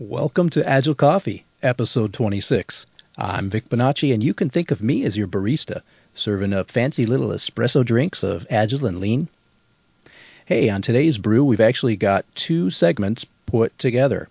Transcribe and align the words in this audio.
Welcome 0.00 0.48
to 0.50 0.66
Agile 0.66 0.94
Coffee, 0.94 1.44
episode 1.62 2.14
26. 2.14 2.86
I'm 3.18 3.50
Vic 3.50 3.68
Bonacci, 3.68 4.14
and 4.14 4.22
you 4.22 4.32
can 4.32 4.48
think 4.48 4.70
of 4.70 4.82
me 4.82 5.04
as 5.04 5.14
your 5.14 5.28
barista, 5.28 5.82
serving 6.14 6.54
up 6.54 6.70
fancy 6.70 7.04
little 7.04 7.28
espresso 7.28 7.84
drinks 7.84 8.22
of 8.22 8.46
Agile 8.48 8.86
and 8.86 8.98
Lean. 8.98 9.28
Hey, 10.46 10.70
on 10.70 10.80
today's 10.80 11.18
brew, 11.18 11.44
we've 11.44 11.60
actually 11.60 11.96
got 11.96 12.24
two 12.34 12.70
segments 12.70 13.26
put 13.44 13.78
together. 13.78 14.30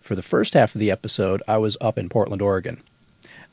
For 0.00 0.14
the 0.14 0.22
first 0.22 0.54
half 0.54 0.74
of 0.74 0.78
the 0.78 0.90
episode, 0.90 1.42
I 1.46 1.58
was 1.58 1.76
up 1.82 1.98
in 1.98 2.08
Portland, 2.08 2.40
Oregon. 2.40 2.80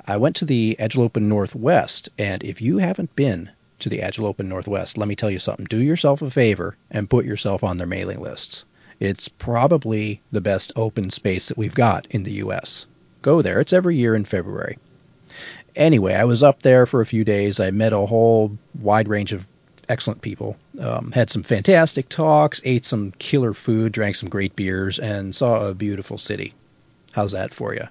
I 0.07 0.15
went 0.15 0.37
to 0.37 0.45
the 0.45 0.77
Agile 0.79 1.03
Open 1.03 1.27
Northwest, 1.27 2.07
and 2.17 2.41
if 2.41 2.61
you 2.61 2.77
haven't 2.77 3.17
been 3.17 3.49
to 3.79 3.89
the 3.89 4.01
Agile 4.01 4.27
Open 4.27 4.47
Northwest, 4.47 4.97
let 4.97 5.09
me 5.09 5.17
tell 5.17 5.29
you 5.29 5.39
something. 5.39 5.65
Do 5.65 5.79
yourself 5.83 6.21
a 6.21 6.29
favor 6.29 6.77
and 6.89 7.09
put 7.09 7.25
yourself 7.25 7.65
on 7.65 7.75
their 7.75 7.85
mailing 7.85 8.21
lists. 8.21 8.63
It's 9.02 9.27
probably 9.27 10.21
the 10.31 10.41
best 10.41 10.71
open 10.75 11.09
space 11.09 11.47
that 11.47 11.57
we've 11.57 11.73
got 11.73 12.05
in 12.11 12.21
the 12.21 12.34
U.S. 12.34 12.85
Go 13.23 13.41
there. 13.41 13.59
It's 13.59 13.73
every 13.73 13.98
year 13.98 14.13
in 14.13 14.25
February. 14.25 14.77
Anyway, 15.75 16.13
I 16.13 16.23
was 16.23 16.44
up 16.44 16.62
there 16.62 16.85
for 16.85 17.02
a 17.02 17.05
few 17.05 17.23
days. 17.23 17.59
I 17.59 17.72
met 17.72 17.94
a 17.94 18.05
whole 18.05 18.55
wide 18.80 19.08
range 19.08 19.34
of 19.34 19.48
excellent 19.89 20.22
people. 20.22 20.55
Um, 20.80 21.11
had 21.11 21.31
some 21.31 21.41
fantastic 21.41 22.09
talks, 22.09 22.61
ate 22.63 22.85
some 22.85 23.11
killer 23.17 23.55
food, 23.55 23.91
drank 23.91 24.17
some 24.17 24.30
great 24.30 24.55
beers, 24.55 24.99
and 24.99 25.33
saw 25.33 25.67
a 25.67 25.73
beautiful 25.73 26.20
city. 26.20 26.53
How's 27.11 27.31
that 27.31 27.55
for 27.55 27.73
you? 27.73 27.88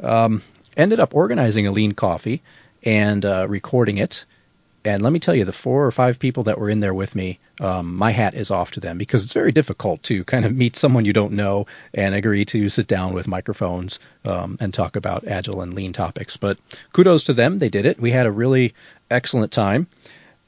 Um, 0.00 0.42
ended 0.78 0.98
up 0.98 1.14
organizing 1.14 1.66
a 1.66 1.72
lean 1.72 1.92
coffee 1.92 2.42
and 2.82 3.22
uh, 3.22 3.46
recording 3.50 3.98
it 3.98 4.24
and 4.86 5.02
let 5.02 5.12
me 5.12 5.18
tell 5.18 5.34
you, 5.34 5.44
the 5.44 5.52
four 5.52 5.84
or 5.84 5.90
five 5.90 6.20
people 6.20 6.44
that 6.44 6.60
were 6.60 6.70
in 6.70 6.78
there 6.78 6.94
with 6.94 7.16
me, 7.16 7.40
um, 7.60 7.96
my 7.96 8.12
hat 8.12 8.34
is 8.34 8.52
off 8.52 8.70
to 8.70 8.80
them 8.80 8.98
because 8.98 9.24
it's 9.24 9.32
very 9.32 9.50
difficult 9.50 10.00
to 10.04 10.22
kind 10.24 10.44
of 10.44 10.54
meet 10.54 10.76
someone 10.76 11.04
you 11.04 11.12
don't 11.12 11.32
know 11.32 11.66
and 11.92 12.14
agree 12.14 12.44
to 12.44 12.68
sit 12.68 12.86
down 12.86 13.12
with 13.12 13.26
microphones 13.26 13.98
um, 14.24 14.56
and 14.60 14.72
talk 14.72 14.94
about 14.94 15.26
agile 15.26 15.60
and 15.60 15.74
lean 15.74 15.92
topics. 15.92 16.36
But 16.36 16.58
kudos 16.92 17.24
to 17.24 17.34
them, 17.34 17.58
they 17.58 17.68
did 17.68 17.84
it. 17.84 18.00
We 18.00 18.12
had 18.12 18.26
a 18.26 18.30
really 18.30 18.74
excellent 19.10 19.50
time. 19.50 19.88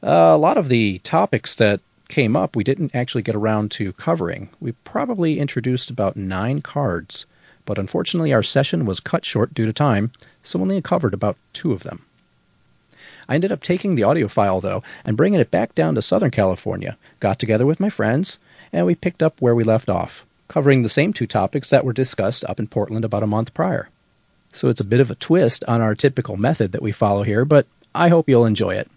Uh, 0.05 0.33
a 0.33 0.39
lot 0.39 0.57
of 0.57 0.69
the 0.69 1.01
topics 1.01 1.57
that 1.57 1.81
came 2.07 2.37
up, 2.37 2.55
we 2.55 2.63
didn't 2.63 2.95
actually 2.95 3.23
get 3.23 3.35
around 3.35 3.73
to 3.73 3.93
covering. 3.95 4.51
We 4.61 4.71
probably 4.71 5.41
introduced 5.41 5.91
about 5.91 6.17
nine 6.17 6.63
cards, 6.63 7.27
but 7.65 7.77
unfortunately, 7.77 8.33
our 8.33 8.45
session 8.45 8.87
was 8.87 9.01
cut 9.01 9.25
short 9.25 9.53
due 9.53 9.67
to 9.67 9.73
time, 9.73 10.13
so 10.45 10.61
only 10.61 10.81
covered 10.81 11.13
about 11.13 11.37
two 11.53 11.73
of 11.73 11.83
them. 11.83 12.05
I 13.29 13.35
ended 13.35 13.53
up 13.53 13.63
taking 13.63 13.95
the 13.95 14.05
audio 14.05 14.29
file, 14.29 14.61
though, 14.61 14.83
and 15.05 15.17
bringing 15.17 15.41
it 15.41 15.51
back 15.51 15.75
down 15.75 15.95
to 15.95 16.03
Southern 16.03 16.31
California, 16.31 16.97
got 17.21 17.39
together 17.39 17.67
with 17.67 17.81
my 17.81 17.91
friends, 17.91 18.39
and 18.73 18.87
we 18.87 18.95
picked 18.95 19.23
up 19.23 19.41
where 19.41 19.55
we 19.55 19.65
left 19.65 19.89
off, 19.89 20.25
covering 20.49 20.83
the 20.83 20.89
same 20.89 21.13
two 21.13 21.27
topics 21.27 21.71
that 21.71 21.85
were 21.85 21.93
discussed 21.93 22.45
up 22.45 22.59
in 22.59 22.67
Portland 22.67 23.05
about 23.05 23.23
a 23.23 23.27
month 23.27 23.55
prior. 23.55 23.89
So 24.53 24.69
it's 24.69 24.81
a 24.81 24.85
bit 24.85 25.01
of 25.01 25.11
a 25.11 25.15
twist 25.15 25.65
on 25.69 25.81
our 25.81 25.95
typical 25.95 26.37
method 26.37 26.73
that 26.73 26.83
we 26.83 26.93
follow 26.93 27.23
here, 27.23 27.45
but 27.45 27.67
I 27.95 28.09
hope 28.09 28.29
you'll 28.29 28.47
enjoy 28.47 28.77
it. 28.77 28.91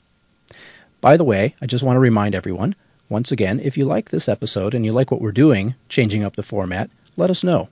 By 1.02 1.17
the 1.17 1.23
way, 1.23 1.55
I 1.61 1.66
just 1.66 1.83
want 1.83 1.95
to 1.95 1.99
remind 1.99 2.35
everyone, 2.35 2.75
once 3.09 3.31
again, 3.31 3.59
if 3.59 3.77
you 3.77 3.85
like 3.85 4.09
this 4.09 4.29
episode 4.29 4.73
and 4.73 4.85
you 4.85 4.94
like 4.94 5.11
what 5.11 5.22
we're 5.22 5.31
doing, 5.31 5.75
changing 5.89 6.23
up 6.23 6.35
the 6.35 6.44
format, 6.44 6.89
let 7.17 7.29
us 7.29 7.44
know. 7.44 7.69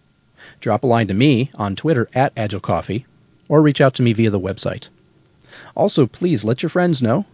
Drop 0.59 0.83
a 0.83 0.87
line 0.87 1.07
to 1.07 1.13
me 1.13 1.51
on 1.55 1.75
Twitter 1.75 2.09
at 2.13 2.35
AgileCoffee, 2.35 3.05
or 3.47 3.61
reach 3.61 3.81
out 3.81 3.93
to 3.95 4.01
me 4.01 4.13
via 4.13 4.29
the 4.29 4.39
website. 4.39 4.89
Also, 5.79 6.05
please 6.05 6.43
let 6.43 6.61
your 6.61 6.69
friends 6.69 7.01
know 7.01 7.25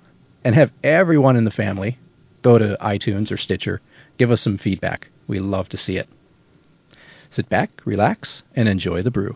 and 0.43 0.53
have 0.53 0.71
everyone 0.83 1.35
in 1.35 1.45
the 1.45 1.49
family 1.49 1.97
go 2.43 2.59
to 2.59 2.77
iTunes 2.79 3.31
or 3.31 3.37
Stitcher, 3.37 3.81
give 4.19 4.29
us 4.29 4.39
some 4.39 4.59
feedback. 4.59 5.07
We 5.25 5.39
love 5.39 5.67
to 5.69 5.77
see 5.77 5.97
it. 5.97 6.07
Sit 7.31 7.49
back, 7.49 7.71
relax, 7.85 8.43
and 8.55 8.69
enjoy 8.69 9.01
the 9.01 9.09
brew. 9.09 9.35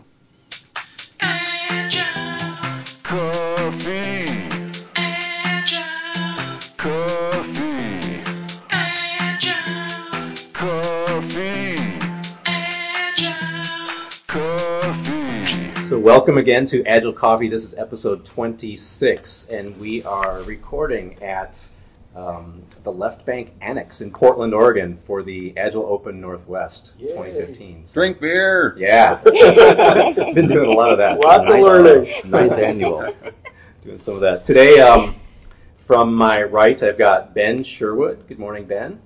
So 15.90 15.98
welcome 15.98 16.38
again 16.38 16.66
to 16.66 16.86
Agile 16.86 17.12
Coffee. 17.12 17.48
This 17.48 17.64
is 17.64 17.74
episode 17.74 18.24
26, 18.24 19.48
and 19.50 19.76
we 19.80 20.04
are 20.04 20.40
recording 20.42 21.20
at 21.20 21.58
um, 22.14 22.62
the 22.84 22.92
Left 22.92 23.26
Bank 23.26 23.50
Annex 23.60 24.00
in 24.00 24.12
Portland, 24.12 24.54
Oregon, 24.54 25.00
for 25.04 25.24
the 25.24 25.52
Agile 25.56 25.84
Open 25.84 26.20
Northwest 26.20 26.92
Yay. 26.96 27.08
2015. 27.08 27.86
So, 27.88 27.92
Drink 27.92 28.20
beer. 28.20 28.76
Yeah, 28.78 29.14
been 29.24 30.46
doing 30.46 30.70
a 30.70 30.76
lot 30.76 30.92
of 30.92 30.98
that. 30.98 31.18
Lots 31.18 31.50
of 31.50 31.58
learning. 31.58 32.08
Ninth 32.24 32.52
annual. 32.52 33.12
doing 33.82 33.98
some 33.98 34.14
of 34.14 34.20
that 34.20 34.44
today. 34.44 34.78
Um, 34.78 35.16
from 35.80 36.14
my 36.14 36.44
right, 36.44 36.80
I've 36.80 36.98
got 36.98 37.34
Ben 37.34 37.64
Sherwood. 37.64 38.28
Good 38.28 38.38
morning, 38.38 38.64
Ben. 38.64 39.02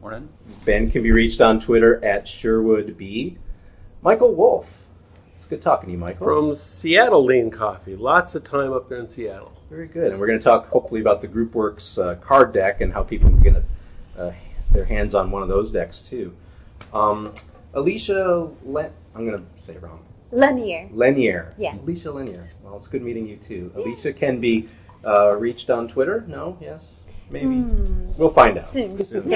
Morning. 0.00 0.28
Ben 0.64 0.88
can 0.88 1.02
be 1.02 1.10
reached 1.10 1.40
on 1.40 1.60
Twitter 1.60 2.04
at 2.04 2.26
SherwoodB. 2.26 3.36
Michael 4.02 4.36
Wolf 4.36 4.68
good 5.48 5.62
talking 5.62 5.86
to 5.88 5.92
you, 5.92 5.98
Michael. 5.98 6.26
From 6.26 6.54
Seattle 6.54 7.24
Lean 7.24 7.50
Coffee. 7.50 7.96
Lots 7.96 8.34
of 8.34 8.44
time 8.44 8.72
up 8.72 8.88
there 8.88 8.98
in 8.98 9.06
Seattle. 9.06 9.52
Very 9.70 9.86
good. 9.86 10.12
And 10.12 10.20
we're 10.20 10.26
going 10.26 10.38
to 10.38 10.44
talk 10.44 10.68
hopefully 10.68 11.00
about 11.00 11.20
the 11.20 11.28
GroupWorks 11.28 11.98
uh, 11.98 12.16
card 12.16 12.52
deck 12.52 12.80
and 12.80 12.92
how 12.92 13.02
people 13.02 13.30
can 13.30 13.40
get 13.40 13.62
uh, 14.18 14.32
their 14.72 14.84
hands 14.84 15.14
on 15.14 15.30
one 15.30 15.42
of 15.42 15.48
those 15.48 15.70
decks 15.70 16.00
too. 16.00 16.34
Um, 16.92 17.34
Alicia, 17.74 18.48
Len- 18.64 18.92
I'm 19.14 19.26
going 19.26 19.44
to 19.44 19.62
say 19.62 19.74
it 19.74 19.82
wrong. 19.82 20.04
Lanier. 20.30 20.88
Lanier. 20.92 21.54
Yeah. 21.56 21.76
Alicia 21.76 22.12
Lanier. 22.12 22.50
Well, 22.62 22.76
it's 22.76 22.88
good 22.88 23.02
meeting 23.02 23.26
you 23.26 23.36
too. 23.36 23.72
Yeah. 23.74 23.82
Alicia 23.84 24.12
can 24.12 24.40
be 24.40 24.68
uh, 25.04 25.34
reached 25.34 25.70
on 25.70 25.88
Twitter. 25.88 26.24
No? 26.26 26.58
Yes? 26.60 26.86
Maybe. 27.30 27.46
Mm, 27.46 28.16
we'll 28.18 28.30
find 28.30 28.56
out. 28.58 28.64
Soon. 28.64 28.96
Soon. 29.06 29.22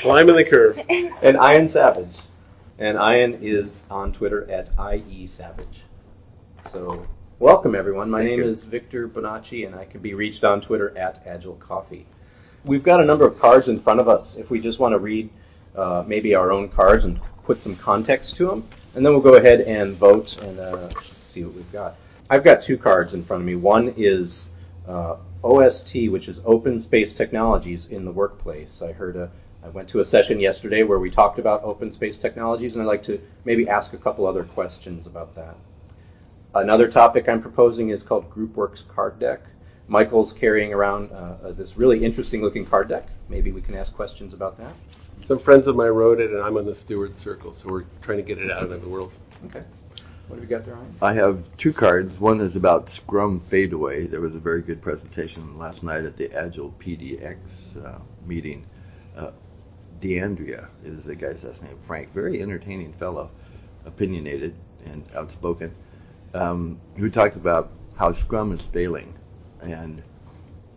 Climbing 0.00 0.36
the 0.36 0.44
curve. 0.48 0.78
And 0.88 1.36
Ian 1.36 1.66
Savage. 1.68 2.08
And 2.80 2.96
Ian 2.96 3.42
is 3.42 3.82
on 3.90 4.12
Twitter 4.12 4.48
at 4.48 4.74
IESavage. 4.76 5.82
So, 6.70 7.04
welcome 7.40 7.74
everyone. 7.74 8.08
My 8.08 8.18
Thank 8.18 8.30
name 8.30 8.38
you. 8.38 8.46
is 8.46 8.62
Victor 8.62 9.08
Bonacci, 9.08 9.66
and 9.66 9.74
I 9.74 9.84
can 9.84 10.00
be 10.00 10.14
reached 10.14 10.44
on 10.44 10.60
Twitter 10.60 10.96
at 10.96 11.26
Agile 11.26 11.56
Coffee. 11.56 12.06
We've 12.64 12.84
got 12.84 13.02
a 13.02 13.04
number 13.04 13.26
of 13.26 13.40
cards 13.40 13.66
in 13.66 13.80
front 13.80 13.98
of 13.98 14.08
us. 14.08 14.36
If 14.36 14.48
we 14.50 14.60
just 14.60 14.78
want 14.78 14.92
to 14.92 15.00
read 15.00 15.28
uh, 15.74 16.04
maybe 16.06 16.36
our 16.36 16.52
own 16.52 16.68
cards 16.68 17.04
and 17.04 17.20
put 17.42 17.60
some 17.60 17.74
context 17.74 18.36
to 18.36 18.46
them, 18.46 18.64
and 18.94 19.04
then 19.04 19.12
we'll 19.12 19.22
go 19.22 19.34
ahead 19.34 19.62
and 19.62 19.94
vote 19.94 20.40
and 20.42 20.60
uh, 20.60 20.88
see 21.00 21.42
what 21.42 21.54
we've 21.54 21.72
got. 21.72 21.96
I've 22.30 22.44
got 22.44 22.62
two 22.62 22.78
cards 22.78 23.12
in 23.12 23.24
front 23.24 23.40
of 23.40 23.46
me. 23.48 23.56
One 23.56 23.92
is 23.96 24.46
uh, 24.86 25.16
OST, 25.42 26.10
which 26.10 26.28
is 26.28 26.40
Open 26.44 26.80
Space 26.80 27.12
Technologies 27.12 27.86
in 27.86 28.04
the 28.04 28.12
Workplace. 28.12 28.82
I 28.82 28.92
heard 28.92 29.16
a 29.16 29.32
I 29.68 29.70
went 29.70 29.90
to 29.90 30.00
a 30.00 30.04
session 30.04 30.40
yesterday 30.40 30.82
where 30.82 30.98
we 30.98 31.10
talked 31.10 31.38
about 31.38 31.62
open 31.62 31.92
space 31.92 32.16
technologies, 32.16 32.72
and 32.72 32.82
I'd 32.82 32.86
like 32.86 33.04
to 33.04 33.20
maybe 33.44 33.68
ask 33.68 33.92
a 33.92 33.98
couple 33.98 34.26
other 34.26 34.42
questions 34.42 35.06
about 35.06 35.34
that. 35.34 35.56
Another 36.54 36.88
topic 36.88 37.28
I'm 37.28 37.42
proposing 37.42 37.90
is 37.90 38.02
called 38.02 38.30
GroupWorks 38.30 38.88
Card 38.88 39.18
Deck. 39.18 39.42
Michael's 39.86 40.32
carrying 40.32 40.72
around 40.72 41.12
uh, 41.12 41.52
this 41.52 41.76
really 41.76 42.02
interesting 42.02 42.40
looking 42.40 42.64
card 42.64 42.88
deck. 42.88 43.08
Maybe 43.28 43.52
we 43.52 43.60
can 43.60 43.74
ask 43.74 43.92
questions 43.92 44.32
about 44.32 44.56
that. 44.56 44.72
Some 45.20 45.38
friends 45.38 45.66
of 45.66 45.76
mine 45.76 45.90
wrote 45.90 46.18
it, 46.18 46.30
and 46.30 46.40
I'm 46.40 46.56
on 46.56 46.64
the 46.64 46.74
steward 46.74 47.18
circle, 47.18 47.52
so 47.52 47.68
we're 47.68 47.84
trying 48.00 48.18
to 48.18 48.24
get 48.24 48.38
it 48.38 48.50
out 48.50 48.62
into 48.62 48.78
the 48.78 48.88
world. 48.88 49.12
Okay. 49.46 49.64
What 50.28 50.36
have 50.36 50.44
you 50.44 50.56
got 50.56 50.64
there, 50.64 50.76
Ryan? 50.76 50.94
I 51.02 51.12
have 51.12 51.56
two 51.58 51.74
cards. 51.74 52.18
One 52.18 52.40
is 52.40 52.56
about 52.56 52.88
Scrum 52.88 53.40
Fadeaway. 53.50 54.06
There 54.06 54.20
was 54.22 54.34
a 54.34 54.38
very 54.38 54.62
good 54.62 54.80
presentation 54.80 55.58
last 55.58 55.82
night 55.82 56.04
at 56.04 56.16
the 56.16 56.32
Agile 56.32 56.74
PDX 56.78 57.84
uh, 57.84 57.98
meeting. 58.26 58.66
Uh, 59.16 59.32
DeAndrea 60.00 60.68
is 60.84 61.04
the 61.04 61.14
guy's 61.14 61.42
last 61.44 61.62
name, 61.62 61.78
Frank. 61.86 62.12
Very 62.12 62.40
entertaining 62.42 62.92
fellow, 62.94 63.30
opinionated 63.84 64.54
and 64.84 65.04
outspoken, 65.14 65.74
um, 66.34 66.78
who 66.96 67.10
talked 67.10 67.36
about 67.36 67.70
how 67.96 68.12
Scrum 68.12 68.52
is 68.52 68.64
failing, 68.66 69.14
and 69.60 70.02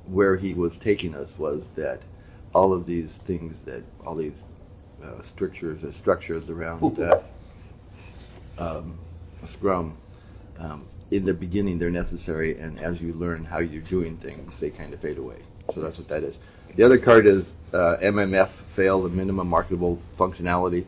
where 0.07 0.35
he 0.35 0.53
was 0.53 0.75
taking 0.75 1.15
us 1.15 1.37
was 1.37 1.63
that 1.75 2.01
all 2.53 2.73
of 2.73 2.85
these 2.85 3.17
things 3.17 3.61
that 3.65 3.83
all 4.05 4.15
these 4.15 4.43
uh, 5.03 5.21
structures 5.21 5.83
or 5.83 5.91
structures 5.91 6.49
around 6.49 6.99
uh, 6.99 7.21
um, 8.57 8.97
Scrum. 9.45 9.97
Um, 10.59 10.87
in 11.11 11.25
the 11.25 11.33
beginning, 11.33 11.77
they're 11.77 11.89
necessary, 11.89 12.57
and 12.57 12.79
as 12.79 13.01
you 13.01 13.13
learn 13.13 13.43
how 13.43 13.59
you're 13.59 13.81
doing 13.81 14.17
things, 14.17 14.59
they 14.59 14.69
kind 14.69 14.93
of 14.93 14.99
fade 14.99 15.17
away. 15.17 15.39
So 15.73 15.81
that's 15.81 15.97
what 15.97 16.07
that 16.09 16.23
is. 16.23 16.37
The 16.75 16.83
other 16.83 16.97
card 16.97 17.25
is 17.25 17.45
uh, 17.73 17.97
MMF 18.01 18.49
fail, 18.75 19.01
the 19.01 19.09
minimum 19.09 19.47
marketable 19.47 19.99
functionality. 20.17 20.85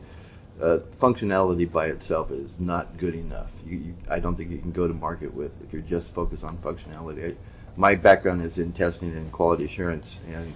Uh, 0.60 0.78
functionality 1.00 1.70
by 1.70 1.86
itself 1.86 2.30
is 2.30 2.58
not 2.60 2.96
good 2.96 3.14
enough. 3.14 3.50
You, 3.66 3.78
you, 3.78 3.94
I 4.08 4.20
don't 4.20 4.36
think 4.36 4.50
you 4.50 4.58
can 4.58 4.72
go 4.72 4.86
to 4.86 4.94
market 4.94 5.34
with 5.34 5.52
if 5.62 5.72
you're 5.72 5.82
just 5.82 6.08
focused 6.14 6.44
on 6.44 6.58
functionality. 6.58 7.32
I, 7.32 7.36
my 7.76 7.96
background 7.96 8.42
is 8.44 8.58
in 8.58 8.72
testing 8.72 9.10
and 9.16 9.32
quality 9.32 9.64
assurance, 9.64 10.16
and 10.32 10.52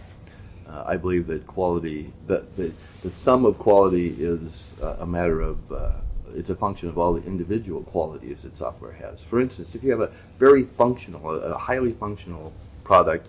Uh, 0.68 0.84
I 0.86 0.96
believe 0.98 1.26
that 1.28 1.46
quality, 1.46 2.12
that 2.26 2.54
the, 2.56 2.74
the 3.02 3.10
sum 3.10 3.46
of 3.46 3.58
quality 3.58 4.08
is 4.18 4.70
uh, 4.82 4.96
a 5.00 5.06
matter 5.06 5.40
of, 5.40 5.56
uh, 5.72 5.92
it's 6.34 6.50
a 6.50 6.54
function 6.54 6.90
of 6.90 6.98
all 6.98 7.14
the 7.14 7.24
individual 7.26 7.82
qualities 7.84 8.42
that 8.42 8.54
software 8.54 8.92
has. 8.92 9.22
For 9.22 9.40
instance, 9.40 9.74
if 9.74 9.82
you 9.82 9.90
have 9.90 10.02
a 10.02 10.12
very 10.38 10.64
functional, 10.64 11.30
a 11.42 11.56
highly 11.56 11.92
functional 11.92 12.52
product 12.84 13.28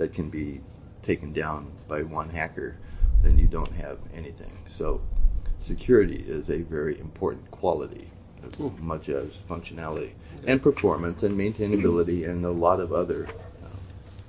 that 0.00 0.14
can 0.14 0.30
be 0.30 0.62
taken 1.02 1.30
down 1.30 1.70
by 1.86 2.02
one 2.02 2.30
hacker, 2.30 2.74
then 3.22 3.38
you 3.38 3.46
don't 3.46 3.70
have 3.72 3.98
anything. 4.14 4.50
So 4.66 5.02
security 5.60 6.24
is 6.26 6.48
a 6.48 6.62
very 6.62 6.98
important 6.98 7.50
quality 7.50 8.10
as 8.42 8.58
much 8.80 9.10
as 9.10 9.28
functionality 9.46 10.12
and 10.46 10.62
performance 10.62 11.22
and 11.22 11.38
maintainability 11.38 12.26
and 12.30 12.46
a 12.46 12.50
lot 12.50 12.80
of 12.80 12.94
other 12.94 13.28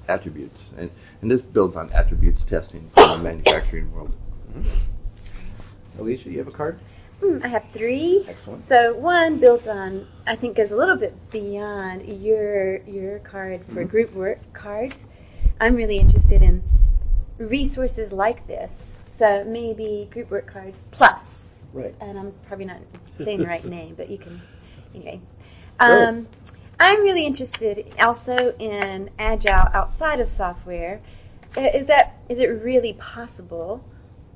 attributes. 0.09 0.71
And, 0.77 0.91
and 1.21 1.31
this 1.31 1.41
builds 1.41 1.77
on 1.77 1.89
attributes 1.93 2.43
testing 2.43 2.91
from 2.93 3.09
the 3.09 3.23
manufacturing 3.23 3.93
world. 3.93 4.13
Mm-hmm. 4.53 6.01
Alicia, 6.01 6.31
you 6.31 6.39
have 6.39 6.49
a 6.49 6.51
card? 6.51 6.81
Mm, 7.21 7.45
I 7.45 7.47
have 7.47 7.63
three. 7.71 8.25
Excellent. 8.27 8.67
So 8.67 8.93
one 8.95 9.37
builds 9.37 9.67
on, 9.67 10.05
I 10.27 10.35
think, 10.35 10.57
goes 10.57 10.71
a 10.71 10.75
little 10.75 10.97
bit 10.97 11.15
beyond 11.31 12.21
your 12.21 12.77
your 12.83 13.19
card 13.19 13.63
for 13.67 13.81
mm-hmm. 13.81 13.85
group 13.85 14.13
work 14.13 14.39
cards. 14.51 15.05
I'm 15.59 15.75
really 15.75 15.97
interested 15.97 16.41
in 16.41 16.63
resources 17.37 18.11
like 18.11 18.47
this. 18.47 18.95
So 19.09 19.43
maybe 19.43 20.07
group 20.11 20.31
work 20.31 20.47
cards 20.47 20.79
plus. 20.91 21.61
Right. 21.73 21.93
And 22.01 22.17
I'm 22.17 22.33
probably 22.47 22.65
not 22.65 22.79
saying 23.17 23.39
the 23.39 23.47
right 23.47 23.63
name, 23.79 23.95
but 23.95 24.09
you 24.09 24.17
can. 24.17 24.41
Anyway. 24.93 25.21
Um, 25.79 26.27
I'm 26.79 27.03
really 27.03 27.25
interested 27.25 27.93
also 27.99 28.55
in 28.57 29.11
agile 29.19 29.67
outside 29.73 30.19
of 30.19 30.27
software. 30.27 30.99
Uh, 31.55 31.61
is 31.73 31.87
that 31.87 32.17
is 32.27 32.39
it 32.39 32.47
really 32.47 32.93
possible? 32.93 33.83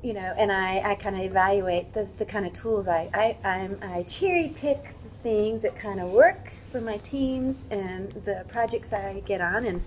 You 0.03 0.13
know, 0.13 0.33
and 0.37 0.51
I, 0.51 0.91
I 0.91 0.95
kind 0.95 1.15
of 1.15 1.23
evaluate 1.23 1.93
the, 1.93 2.07
the 2.17 2.25
kind 2.25 2.45
of 2.45 2.53
tools 2.53 2.87
I 2.87 3.09
I, 3.13 3.47
I'm, 3.47 3.79
I 3.81 4.03
cherry 4.03 4.53
pick 4.55 4.83
the 4.83 5.09
things 5.23 5.63
that 5.63 5.75
kind 5.75 5.99
of 5.99 6.11
work 6.11 6.51
for 6.71 6.81
my 6.81 6.97
teams 6.97 7.63
and 7.71 8.11
the 8.11 8.45
projects 8.49 8.93
I 8.93 9.23
get 9.25 9.41
on. 9.41 9.65
And 9.65 9.81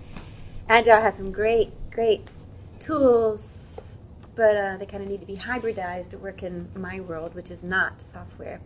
agile 0.69 1.01
has 1.01 1.17
some 1.17 1.31
great 1.31 1.71
great 1.91 2.25
tools, 2.79 3.97
but 4.35 4.55
uh, 4.55 4.77
they 4.77 4.85
kind 4.85 5.03
of 5.03 5.09
need 5.09 5.19
to 5.19 5.25
be 5.25 5.35
hybridized 5.35 6.11
to 6.11 6.17
work 6.17 6.43
in 6.43 6.69
my 6.75 7.01
world, 7.01 7.35
which 7.35 7.51
is 7.51 7.63
not 7.63 8.01
software. 8.01 8.61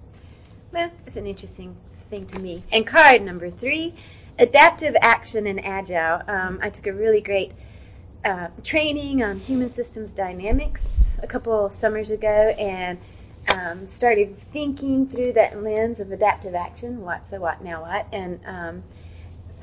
Well, 0.72 0.92
it's 1.06 1.16
an 1.16 1.26
interesting 1.26 1.76
thing 2.10 2.28
to 2.28 2.40
me. 2.40 2.64
And 2.72 2.86
card 2.86 3.22
number 3.22 3.50
three, 3.50 3.96
adaptive 4.38 4.96
action 5.02 5.48
and 5.48 5.66
agile. 5.66 6.22
Um, 6.28 6.60
I 6.62 6.70
took 6.70 6.88
a 6.88 6.94
really 6.94 7.22
great 7.22 7.54
uh, 8.26 8.50
training 8.64 9.24
on 9.24 9.40
human 9.40 9.70
systems 9.70 10.14
dynamics 10.14 11.18
a 11.22 11.28
couple 11.28 11.70
summers 11.70 12.10
ago 12.10 12.28
and 12.28 13.00
um, 13.50 13.88
started 13.88 14.38
thinking 14.40 15.08
through 15.08 15.34
that 15.34 15.62
lens 15.62 16.00
of 16.00 16.12
adaptive 16.12 16.56
action. 16.56 17.02
What, 17.02 17.28
so 17.28 17.40
what, 17.40 17.64
now 17.64 17.82
what? 17.82 18.08
And 18.12 18.40
um, 18.46 18.84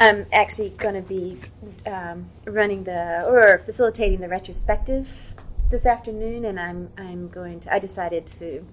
I'm 0.00 0.24
actually 0.32 0.70
going 0.70 0.94
to 0.94 1.02
be 1.02 1.38
um, 1.86 2.24
running 2.46 2.84
the 2.84 3.24
or 3.26 3.58
facilitating 3.66 4.20
the 4.20 4.28
retrospective 4.28 5.06
this 5.70 5.84
afternoon, 5.84 6.46
and 6.46 6.58
I'm 6.58 6.90
I'm 6.96 7.28
going 7.28 7.60
to. 7.60 7.74
I 7.74 7.78
decided 7.78 8.26
to 8.38 8.64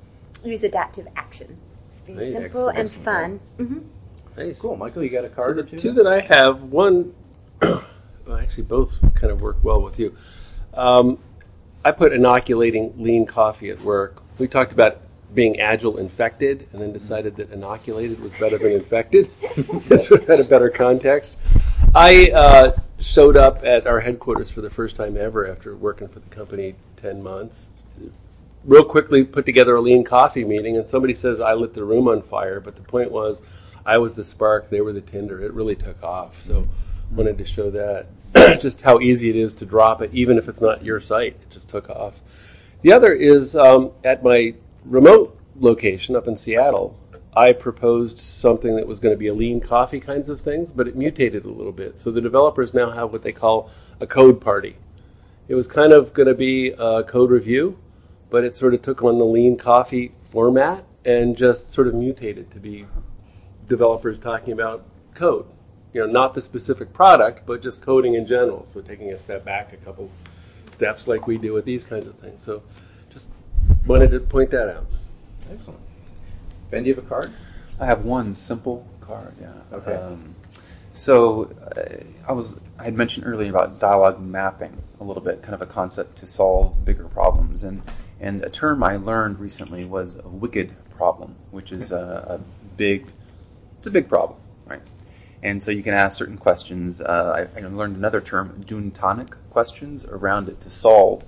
use 0.44 0.64
adaptive 0.64 1.08
action 1.18 1.58
It's 1.92 2.02
very 2.02 2.32
nice. 2.32 2.42
simple 2.44 2.70
and 2.70 2.90
fun. 2.90 3.40
Mm-hmm. 3.60 3.80
Nice. 4.38 4.60
Cool, 4.60 4.78
Michael. 4.78 5.04
You 5.04 5.10
got 5.10 5.26
a 5.26 5.30
card 5.30 5.58
so 5.58 5.62
the 5.64 5.70
two? 5.70 5.78
two 5.78 5.94
that 5.94 6.08
I 6.08 6.22
have. 6.22 6.64
One, 6.64 7.14
well, 7.62 7.84
actually, 8.40 8.64
both 8.64 8.98
kind 9.14 9.32
of 9.32 9.42
work 9.42 9.58
well 9.64 9.82
with 9.82 10.00
you. 10.00 10.16
Um, 10.74 11.20
I 11.84 11.92
put 11.92 12.14
inoculating 12.14 12.94
lean 12.98 13.26
coffee 13.26 13.70
at 13.70 13.82
work. 13.82 14.22
We 14.40 14.48
talked 14.48 14.72
about 14.72 15.02
being 15.34 15.60
agile 15.60 15.98
infected, 15.98 16.68
and 16.72 16.82
then 16.82 16.94
decided 16.94 17.36
that 17.36 17.52
inoculated 17.52 18.20
was 18.22 18.34
better 18.36 18.58
than 18.58 18.72
infected. 18.72 19.30
That's 19.88 20.10
what 20.10 20.24
had 20.24 20.40
a 20.40 20.46
better 20.46 20.70
context. 20.70 21.40
I 21.94 22.32
uh, 22.32 22.72
showed 23.00 23.38
up 23.38 23.66
at 23.66 23.88
our 23.88 24.00
headquarters 24.00 24.50
for 24.50 24.62
the 24.62 24.70
first 24.70 24.96
time 24.96 25.18
ever 25.18 25.50
after 25.50 25.76
working 25.76 26.08
for 26.08 26.20
the 26.20 26.30
company 26.30 26.76
ten 26.98 27.22
months 27.22 27.58
real 28.68 28.84
quickly 28.84 29.24
put 29.24 29.46
together 29.46 29.76
a 29.76 29.82
lean 29.82 30.04
coffee 30.04 30.44
meeting, 30.44 30.78
and 30.78 30.88
somebody 30.88 31.16
says 31.16 31.40
I 31.40 31.54
lit 31.54 31.74
the 31.74 31.84
room 31.84 32.08
on 32.08 32.22
fire, 32.22 32.60
but 32.60 32.76
the 32.76 32.82
point 32.82 33.12
was 33.12 33.42
I 33.86 33.98
was 33.98 34.14
the 34.14 34.24
spark, 34.24 34.70
they 34.70 34.82
were 34.82 34.94
the 34.94 35.02
tinder. 35.02 35.42
It 35.42 35.54
really 35.54 35.76
took 35.76 36.04
off. 36.04 36.42
So 36.44 36.62
mm-hmm. 36.62 37.16
wanted 37.16 37.38
to 37.38 37.46
show 37.46 37.72
that 37.72 38.08
just 38.62 38.82
how 38.82 39.00
easy 39.00 39.30
it 39.30 39.38
is 39.38 39.54
to 39.56 39.66
drop 39.66 40.02
it, 40.02 40.12
even 40.14 40.38
if 40.38 40.50
it's 40.50 40.62
not 40.62 40.84
your 40.84 41.00
site. 41.00 41.34
It 41.34 41.50
just 41.50 41.70
took 41.70 41.90
off. 41.90 42.14
The 42.82 42.92
other 42.92 43.14
is 43.14 43.56
um, 43.56 43.92
at 44.04 44.24
my 44.24 44.54
remote 44.88 45.38
location 45.60 46.16
up 46.16 46.28
in 46.28 46.36
Seattle. 46.36 47.00
I 47.36 47.54
proposed 47.54 48.20
something 48.20 48.76
that 48.78 48.88
was 48.88 49.00
going 49.00 49.14
to 49.14 49.18
be 49.18 49.28
a 49.28 49.34
lean 49.34 49.60
coffee 49.60 50.00
kinds 50.00 50.30
of 50.30 50.42
things, 50.42 50.72
but 50.72 50.88
it 50.88 50.96
mutated 50.96 51.46
a 51.46 51.50
little 51.50 51.72
bit. 51.72 52.00
So 52.00 52.10
the 52.10 52.22
developers 52.22 52.74
now 52.74 52.90
have 52.90 53.12
what 53.12 53.22
they 53.22 53.32
call 53.32 53.70
a 54.02 54.08
code 54.08 54.42
party. 54.42 54.76
It 55.48 55.56
was 55.56 55.68
kind 55.68 55.94
of 55.94 56.14
going 56.14 56.28
to 56.28 56.34
be 56.34 56.70
a 56.70 57.04
code 57.04 57.30
review, 57.30 57.78
but 58.30 58.44
it 58.44 58.56
sort 58.56 58.74
of 58.74 58.82
took 58.82 59.04
on 59.04 59.20
the 59.20 59.26
lean 59.26 59.58
coffee 59.58 60.14
format 60.24 60.84
and 61.06 61.38
just 61.38 61.72
sort 61.72 61.88
of 61.88 61.94
mutated 61.94 62.52
to 62.52 62.60
be 62.60 62.86
developers 63.68 64.18
talking 64.18 64.54
about 64.54 64.84
code. 65.14 65.46
You 65.94 66.06
know, 66.06 66.12
not 66.12 66.34
the 66.34 66.42
specific 66.42 66.92
product, 66.92 67.46
but 67.46 67.62
just 67.62 67.82
coding 67.82 68.16
in 68.16 68.26
general. 68.26 68.66
So 68.66 68.82
taking 68.82 69.12
a 69.12 69.20
step 69.20 69.46
back 69.46 69.74
a 69.74 69.78
couple 69.78 70.10
steps 70.72 71.08
like 71.08 71.28
we 71.28 71.38
do 71.38 71.54
with 71.54 71.66
these 71.66 71.84
kinds 71.84 72.08
of 72.08 72.16
things. 72.16 72.44
So 72.44 72.64
wanted 73.86 74.12
to 74.12 74.20
point 74.20 74.52
that 74.52 74.70
out. 74.70 74.86
Excellent. 75.52 75.80
Ben, 76.70 76.84
do 76.84 76.90
you 76.90 76.96
have 76.96 77.06
a 77.06 77.08
card? 77.08 77.32
I 77.80 77.86
have 77.86 78.06
one 78.06 78.34
simple 78.34 78.86
card, 79.02 79.34
yeah. 79.40 79.54
Okay. 79.72 79.94
Um, 79.94 80.36
so 80.92 81.52
uh, 81.62 82.04
I 82.28 82.34
was 82.34 82.60
I 82.78 82.86
had 82.86 82.96
mentioned 82.96 83.28
earlier 83.28 83.50
about 83.50 83.80
dialogue 83.80 84.20
mapping 84.20 84.82
a 85.00 85.04
little 85.04 85.22
bit, 85.22 85.44
kind 85.44 85.54
of 85.54 85.62
a 85.62 85.68
concept 85.68 86.20
to 86.20 86.28
solve 86.28 86.84
bigger 86.84 87.06
problems, 87.06 87.64
and 87.64 87.82
and 88.20 88.44
a 88.44 88.50
term 88.50 88.84
I 88.84 88.98
learned 88.98 89.40
recently 89.40 89.86
was 89.86 90.18
a 90.18 90.28
wicked 90.28 90.74
problem, 90.96 91.36
which 91.52 91.72
is 91.72 91.92
a, 91.92 92.40
a 92.40 92.76
big, 92.76 93.06
it's 93.78 93.88
a 93.88 93.92
big 93.92 94.10
problem, 94.10 94.40
right? 94.66 94.82
And 95.44 95.62
so 95.62 95.72
you 95.72 95.84
can 95.84 95.94
ask 95.94 96.18
certain 96.18 96.38
questions. 96.38 97.00
Uh, 97.00 97.48
I, 97.56 97.60
I, 97.60 97.68
learned 97.68 97.96
another 97.96 98.22
term, 98.22 98.64
duntonic 98.66 99.34
questions 99.52 100.04
around 100.04 100.50
it 100.50 100.62
to 100.62 100.72
solve 100.72 101.24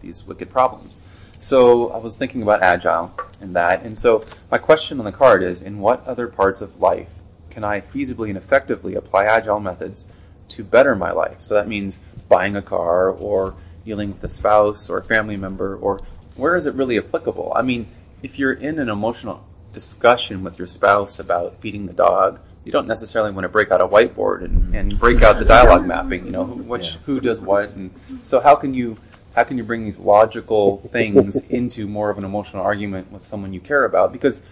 these 0.00 0.26
wicked 0.26 0.50
problems. 0.50 1.02
So 1.42 1.90
I 1.90 1.98
was 1.98 2.16
thinking 2.16 2.42
about 2.42 2.62
agile 2.62 3.12
and 3.40 3.56
that. 3.56 3.82
And 3.82 3.98
so 3.98 4.24
my 4.48 4.58
question 4.58 5.00
on 5.00 5.04
the 5.04 5.10
card 5.10 5.42
is, 5.42 5.62
in 5.62 5.80
what 5.80 6.06
other 6.06 6.28
parts 6.28 6.60
of 6.60 6.80
life 6.80 7.10
can 7.50 7.64
I 7.64 7.80
feasibly 7.80 8.28
and 8.28 8.38
effectively 8.38 8.94
apply 8.94 9.24
agile 9.24 9.58
methods 9.58 10.06
to 10.50 10.62
better 10.62 10.94
my 10.94 11.10
life? 11.10 11.42
So 11.42 11.54
that 11.54 11.66
means 11.66 11.98
buying 12.28 12.54
a 12.54 12.62
car 12.62 13.10
or 13.10 13.56
dealing 13.84 14.12
with 14.12 14.22
a 14.22 14.28
spouse 14.28 14.88
or 14.88 14.98
a 14.98 15.04
family 15.04 15.36
member 15.36 15.76
or 15.76 16.00
where 16.36 16.54
is 16.54 16.66
it 16.66 16.74
really 16.74 16.96
applicable? 16.98 17.52
I 17.56 17.62
mean, 17.62 17.88
if 18.22 18.38
you're 18.38 18.52
in 18.52 18.78
an 18.78 18.88
emotional 18.88 19.44
discussion 19.74 20.44
with 20.44 20.58
your 20.58 20.68
spouse 20.68 21.18
about 21.18 21.60
feeding 21.60 21.86
the 21.86 21.92
dog, 21.92 22.38
you 22.64 22.70
don't 22.70 22.86
necessarily 22.86 23.32
want 23.32 23.46
to 23.46 23.48
break 23.48 23.72
out 23.72 23.80
a 23.80 23.88
whiteboard 23.88 24.44
and, 24.44 24.76
and 24.76 24.96
break 24.96 25.22
out 25.22 25.40
the 25.40 25.44
dialogue 25.44 25.84
mapping. 25.84 26.24
You 26.24 26.30
know, 26.30 26.44
who, 26.44 26.62
which, 26.62 26.92
yeah. 26.92 26.98
who 27.04 27.18
does 27.20 27.40
what, 27.40 27.70
and 27.70 27.90
so 28.22 28.38
how 28.38 28.54
can 28.54 28.74
you 28.74 28.96
how 29.34 29.44
can 29.44 29.58
you 29.58 29.64
bring 29.64 29.84
these 29.84 29.98
logical 29.98 30.78
things 30.92 31.42
into 31.50 31.86
more 31.86 32.10
of 32.10 32.18
an 32.18 32.24
emotional 32.24 32.62
argument 32.62 33.10
with 33.12 33.26
someone 33.26 33.52
you 33.52 33.60
care 33.60 33.84
about? 33.84 34.12
Because 34.12 34.44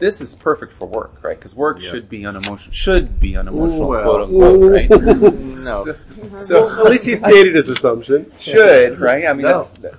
this 0.00 0.20
is 0.20 0.36
perfect 0.38 0.72
for 0.78 0.86
work, 0.86 1.22
right? 1.22 1.38
Because 1.38 1.54
work 1.54 1.80
yep. 1.80 1.92
should 1.92 2.08
be 2.08 2.24
unemotional, 2.24 2.72
should 2.72 3.20
be 3.20 3.36
unemotional, 3.36 3.88
well, 3.88 4.02
quote 4.02 4.22
unquote, 4.22 4.72
right? 4.72 4.90
no. 4.90 5.84
So, 5.84 5.96
so, 6.38 6.80
at 6.84 6.90
least 6.90 7.04
he 7.04 7.14
stated 7.14 7.54
his 7.54 7.68
assumption. 7.68 8.32
Should, 8.40 8.98
right? 8.98 9.26
I 9.26 9.32
mean, 9.34 9.42
no. 9.42 9.52
that's. 9.52 9.78
No. 9.78 9.94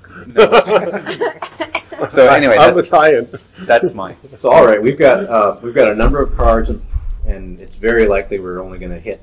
so 2.05 2.27
anyway, 2.29 2.57
I'm 2.57 2.75
that's, 2.75 2.87
Italian. 2.87 3.29
That's 3.59 3.93
mine. 3.93 4.17
So 4.37 4.49
all 4.49 4.65
right, 4.65 4.81
we've 4.81 4.97
got 4.97 5.23
uh, 5.25 5.59
we've 5.61 5.75
got 5.75 5.91
a 5.91 5.95
number 5.95 6.19
of 6.21 6.35
cards, 6.35 6.69
and, 6.69 6.81
and 7.27 7.59
it's 7.59 7.75
very 7.75 8.07
likely 8.07 8.39
we're 8.39 8.59
only 8.59 8.79
going 8.79 8.91
to 8.91 8.99
hit 8.99 9.21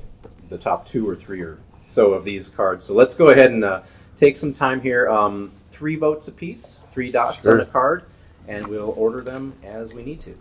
the 0.49 0.57
top 0.57 0.85
two 0.85 1.07
or 1.07 1.15
three 1.15 1.41
or 1.41 1.59
so 1.89 2.13
of 2.13 2.23
these 2.23 2.47
cards. 2.47 2.85
So 2.85 2.93
let's 2.93 3.13
go 3.13 3.29
ahead 3.29 3.51
and 3.51 3.65
uh, 3.65 3.81
take 4.19 4.37
some 4.37 4.53
time 4.53 4.81
here. 4.81 5.09
Um, 5.09 5.51
three 5.71 5.95
votes 5.95 6.27
apiece, 6.27 6.75
three 6.91 7.11
dots 7.11 7.43
sure. 7.43 7.55
on 7.55 7.61
a 7.61 7.65
card, 7.65 8.03
and 8.47 8.67
we'll 8.67 8.93
order 8.97 9.21
them 9.21 9.53
as 9.63 9.93
we 9.93 10.03
need 10.03 10.21
to. 10.21 10.37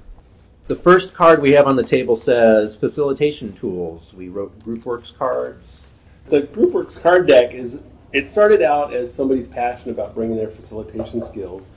The 0.66 0.76
first 0.76 1.14
card 1.14 1.40
we 1.40 1.52
have 1.52 1.66
on 1.66 1.76
the 1.76 1.84
table 1.84 2.16
says 2.16 2.74
facilitation 2.74 3.54
tools. 3.54 4.12
We 4.12 4.28
wrote 4.28 4.58
GroupWorks 4.60 5.16
cards. 5.16 5.78
The 6.26 6.42
GroupWorks 6.42 7.00
card 7.00 7.26
deck 7.26 7.54
is 7.54 7.78
it 8.12 8.28
started 8.28 8.62
out 8.62 8.92
as 8.92 9.12
somebody's 9.12 9.48
passion 9.48 9.90
about 9.90 10.14
bringing 10.14 10.36
their 10.36 10.50
facilitation 10.50 11.22
skills 11.22 11.70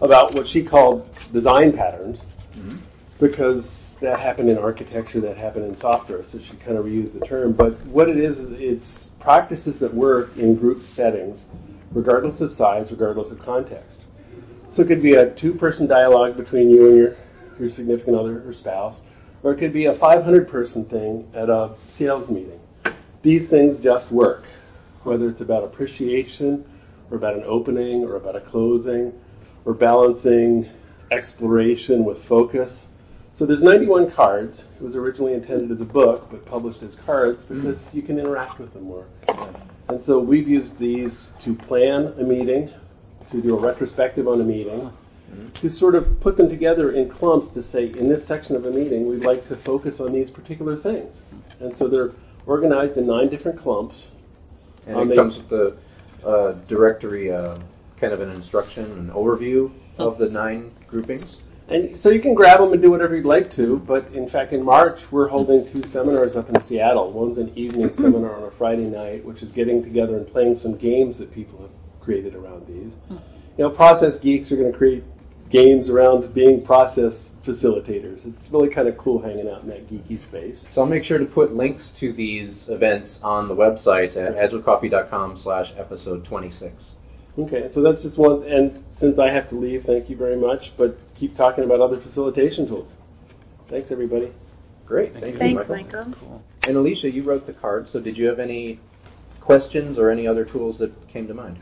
about 0.00 0.34
what 0.34 0.46
she 0.46 0.62
called 0.62 1.08
design 1.32 1.72
patterns. 1.72 2.22
Mm-hmm. 2.56 2.76
because 3.18 3.83
that 4.04 4.20
happened 4.20 4.50
in 4.50 4.58
architecture, 4.58 5.20
that 5.20 5.36
happened 5.36 5.64
in 5.64 5.76
software, 5.76 6.22
so 6.22 6.38
she 6.38 6.54
kind 6.56 6.76
of 6.76 6.84
reused 6.84 7.18
the 7.18 7.26
term. 7.26 7.52
But 7.52 7.78
what 7.86 8.08
it 8.08 8.18
is, 8.18 8.40
it's 8.52 9.08
practices 9.18 9.78
that 9.80 9.92
work 9.92 10.36
in 10.36 10.56
group 10.56 10.82
settings, 10.82 11.44
regardless 11.92 12.40
of 12.40 12.52
size, 12.52 12.90
regardless 12.90 13.30
of 13.30 13.40
context. 13.40 14.00
So 14.72 14.82
it 14.82 14.88
could 14.88 15.02
be 15.02 15.14
a 15.14 15.30
two-person 15.30 15.86
dialogue 15.86 16.36
between 16.36 16.68
you 16.68 16.88
and 16.88 16.96
your, 16.96 17.16
your 17.58 17.70
significant 17.70 18.16
other 18.16 18.46
or 18.46 18.52
spouse, 18.52 19.04
or 19.42 19.52
it 19.52 19.56
could 19.56 19.72
be 19.72 19.86
a 19.86 19.94
500-person 19.94 20.84
thing 20.86 21.30
at 21.34 21.48
a 21.48 21.74
sales 21.88 22.30
meeting. 22.30 22.60
These 23.22 23.48
things 23.48 23.78
just 23.78 24.10
work, 24.10 24.44
whether 25.04 25.28
it's 25.28 25.40
about 25.40 25.64
appreciation, 25.64 26.64
or 27.10 27.16
about 27.16 27.34
an 27.34 27.44
opening, 27.46 28.04
or 28.04 28.16
about 28.16 28.36
a 28.36 28.40
closing, 28.40 29.12
or 29.64 29.72
balancing 29.72 30.68
exploration 31.10 32.04
with 32.04 32.22
focus. 32.22 32.86
So 33.34 33.44
there's 33.44 33.64
91 33.64 34.12
cards. 34.12 34.64
It 34.76 34.82
was 34.82 34.94
originally 34.94 35.34
intended 35.34 35.72
as 35.72 35.80
a 35.80 35.84
book, 35.84 36.28
but 36.30 36.46
published 36.46 36.84
as 36.84 36.94
cards 36.94 37.42
because 37.42 37.80
mm. 37.80 37.94
you 37.94 38.02
can 38.02 38.20
interact 38.20 38.60
with 38.60 38.72
them 38.72 38.84
more. 38.84 39.06
And 39.88 40.00
so 40.00 40.20
we've 40.20 40.46
used 40.46 40.78
these 40.78 41.32
to 41.40 41.52
plan 41.52 42.14
a 42.18 42.22
meeting, 42.22 42.72
to 43.32 43.42
do 43.42 43.56
a 43.56 43.60
retrospective 43.60 44.28
on 44.28 44.40
a 44.40 44.44
meeting, 44.44 44.88
mm. 45.32 45.52
to 45.52 45.68
sort 45.68 45.96
of 45.96 46.20
put 46.20 46.36
them 46.36 46.48
together 46.48 46.92
in 46.92 47.08
clumps 47.10 47.48
to 47.48 47.62
say, 47.62 47.86
in 47.86 48.08
this 48.08 48.24
section 48.24 48.54
of 48.54 48.66
a 48.66 48.70
meeting, 48.70 49.08
we'd 49.08 49.24
like 49.24 49.48
to 49.48 49.56
focus 49.56 49.98
on 49.98 50.12
these 50.12 50.30
particular 50.30 50.76
things. 50.76 51.22
And 51.58 51.76
so 51.76 51.88
they're 51.88 52.12
organized 52.46 52.98
in 52.98 53.06
nine 53.08 53.30
different 53.30 53.58
clumps. 53.58 54.12
And 54.86 54.96
um, 54.96 55.12
it 55.12 55.16
comes 55.16 55.38
with 55.38 55.48
the 55.48 55.76
uh, 56.24 56.52
directory, 56.68 57.32
uh, 57.32 57.58
kind 57.96 58.12
of 58.12 58.20
an 58.20 58.30
instruction, 58.30 58.84
an 58.92 59.10
overview 59.10 59.72
of 59.98 60.18
the 60.18 60.30
nine 60.30 60.70
groupings. 60.86 61.38
And 61.68 61.98
so 61.98 62.10
you 62.10 62.20
can 62.20 62.34
grab 62.34 62.60
them 62.60 62.72
and 62.72 62.82
do 62.82 62.90
whatever 62.90 63.16
you'd 63.16 63.24
like 63.24 63.50
to, 63.52 63.78
but 63.78 64.12
in 64.12 64.28
fact, 64.28 64.52
in 64.52 64.62
March, 64.62 65.10
we're 65.10 65.28
holding 65.28 65.66
two 65.66 65.82
seminars 65.84 66.36
up 66.36 66.50
in 66.50 66.60
Seattle. 66.60 67.10
One's 67.10 67.38
an 67.38 67.56
evening 67.56 67.88
hmm. 67.88 67.94
seminar 67.94 68.36
on 68.36 68.42
a 68.42 68.50
Friday 68.50 68.84
night, 68.84 69.24
which 69.24 69.42
is 69.42 69.50
getting 69.50 69.82
together 69.82 70.16
and 70.16 70.26
playing 70.26 70.56
some 70.56 70.76
games 70.76 71.18
that 71.18 71.32
people 71.32 71.60
have 71.60 71.70
created 72.00 72.34
around 72.34 72.66
these. 72.66 72.94
Hmm. 73.08 73.16
You 73.56 73.64
know, 73.64 73.70
process 73.70 74.18
geeks 74.18 74.52
are 74.52 74.56
going 74.56 74.72
to 74.72 74.76
create 74.76 75.04
games 75.48 75.88
around 75.88 76.34
being 76.34 76.64
process 76.64 77.30
facilitators. 77.44 78.26
It's 78.26 78.50
really 78.50 78.68
kind 78.68 78.88
of 78.88 78.98
cool 78.98 79.22
hanging 79.22 79.48
out 79.48 79.62
in 79.62 79.68
that 79.68 79.88
geeky 79.88 80.20
space. 80.20 80.66
So 80.72 80.82
I'll 80.82 80.88
make 80.88 81.04
sure 81.04 81.18
to 81.18 81.24
put 81.24 81.54
links 81.54 81.90
to 81.92 82.12
these 82.12 82.68
events 82.68 83.20
on 83.22 83.48
the 83.48 83.54
website 83.54 84.16
at 84.16 84.36
agilecoffee.com 84.36 85.36
slash 85.36 85.72
episode 85.76 86.24
26. 86.24 86.74
Okay, 87.36 87.68
so 87.68 87.82
that's 87.82 88.02
just 88.02 88.16
one. 88.16 88.44
And 88.44 88.84
since 88.90 89.18
I 89.18 89.28
have 89.28 89.48
to 89.48 89.56
leave, 89.56 89.84
thank 89.84 90.08
you 90.08 90.16
very 90.16 90.36
much. 90.36 90.72
But 90.76 90.98
keep 91.16 91.36
talking 91.36 91.64
about 91.64 91.80
other 91.80 91.98
facilitation 91.98 92.68
tools. 92.68 92.94
Thanks, 93.66 93.90
everybody. 93.90 94.32
Great. 94.86 95.14
Thank, 95.14 95.34
you, 95.34 95.38
Thanks, 95.38 95.68
Michael. 95.68 95.98
Michael. 95.98 96.14
Cool. 96.20 96.44
And 96.68 96.76
Alicia, 96.76 97.10
you 97.10 97.22
wrote 97.22 97.46
the 97.46 97.52
card. 97.52 97.88
So 97.88 98.00
did 98.00 98.16
you 98.16 98.28
have 98.28 98.38
any 98.38 98.78
questions 99.40 99.98
or 99.98 100.10
any 100.10 100.26
other 100.26 100.44
tools 100.44 100.78
that 100.78 101.08
came 101.08 101.26
to 101.26 101.34
mind? 101.34 101.58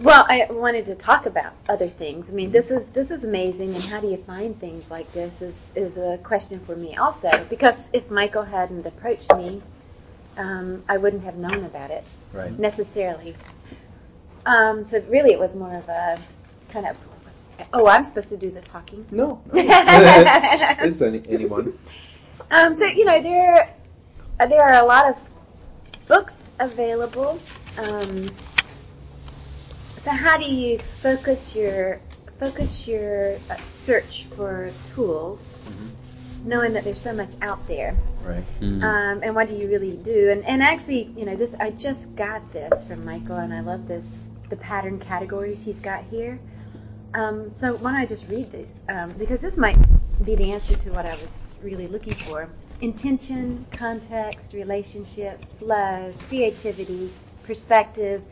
Well, 0.00 0.24
I 0.28 0.46
wanted 0.50 0.86
to 0.86 0.94
talk 0.94 1.26
about 1.26 1.52
other 1.68 1.88
things. 1.88 2.28
I 2.28 2.32
mean, 2.32 2.50
this 2.50 2.70
was 2.70 2.86
this 2.88 3.10
is 3.10 3.24
amazing, 3.24 3.74
and 3.74 3.84
how 3.84 4.00
do 4.00 4.08
you 4.08 4.16
find 4.16 4.58
things 4.58 4.90
like 4.90 5.10
this 5.12 5.42
is 5.42 5.70
is 5.74 5.96
a 5.96 6.18
question 6.22 6.58
for 6.60 6.74
me 6.74 6.96
also. 6.96 7.30
Because 7.48 7.88
if 7.92 8.10
Michael 8.10 8.42
hadn't 8.42 8.84
approached 8.84 9.32
me, 9.34 9.62
um, 10.36 10.82
I 10.88 10.96
wouldn't 10.96 11.22
have 11.22 11.36
known 11.36 11.64
about 11.64 11.90
it 11.90 12.04
right. 12.32 12.58
necessarily. 12.58 13.36
Um, 14.46 14.84
so 14.84 15.02
really, 15.08 15.32
it 15.32 15.38
was 15.38 15.54
more 15.54 15.72
of 15.72 15.88
a 15.88 16.18
kind 16.70 16.86
of. 16.86 16.96
Oh, 17.72 17.86
I'm 17.86 18.04
supposed 18.04 18.28
to 18.30 18.36
do 18.36 18.50
the 18.50 18.60
talking. 18.60 19.06
No, 19.10 19.40
no. 19.46 19.52
it's 19.54 21.00
any, 21.00 21.22
anyone. 21.28 21.78
Um, 22.50 22.74
so 22.74 22.86
you 22.86 23.04
know 23.04 23.22
there, 23.22 23.74
there 24.38 24.62
are 24.62 24.82
a 24.82 24.86
lot 24.86 25.08
of 25.08 25.20
books 26.06 26.50
available. 26.58 27.38
Um, 27.78 28.26
so 29.84 30.10
how 30.10 30.36
do 30.36 30.44
you 30.44 30.78
focus 30.78 31.54
your 31.54 32.00
focus 32.40 32.86
your 32.86 33.36
uh, 33.48 33.56
search 33.56 34.26
for 34.34 34.72
tools? 34.84 35.62
Mm-hmm 35.64 35.88
knowing 36.44 36.72
that 36.72 36.84
there's 36.84 37.00
so 37.00 37.12
much 37.12 37.30
out 37.40 37.66
there. 37.66 37.96
Right. 38.22 38.42
Mm-hmm. 38.60 38.82
Um, 38.82 39.20
and 39.22 39.34
what 39.34 39.48
do 39.48 39.56
you 39.56 39.68
really 39.68 39.96
do? 39.96 40.30
And, 40.30 40.44
and 40.44 40.62
actually, 40.62 41.04
you 41.16 41.24
know, 41.24 41.36
this 41.36 41.54
I 41.58 41.70
just 41.70 42.14
got 42.14 42.52
this 42.52 42.82
from 42.84 43.04
Michael, 43.04 43.36
and 43.36 43.52
I 43.52 43.60
love 43.60 43.86
this 43.88 44.30
the 44.52 44.56
pattern 44.58 45.00
categories 45.00 45.62
he's 45.62 45.80
got 45.80 46.04
here. 46.04 46.38
Um, 47.14 47.52
so 47.54 47.72
why 47.76 47.92
don't 47.92 48.00
I 48.00 48.06
just 48.06 48.28
read 48.28 48.52
these? 48.52 48.70
Um, 48.90 49.10
because 49.12 49.40
this 49.40 49.56
might 49.56 49.78
be 50.26 50.34
the 50.34 50.52
answer 50.52 50.76
to 50.76 50.90
what 50.92 51.06
I 51.06 51.14
was 51.14 51.54
really 51.62 51.88
looking 51.88 52.12
for. 52.12 52.50
Intention, 52.82 53.64
context, 53.72 54.52
relationship, 54.52 55.42
flow, 55.58 56.12
creativity, 56.28 57.10
perspective, 57.44 58.22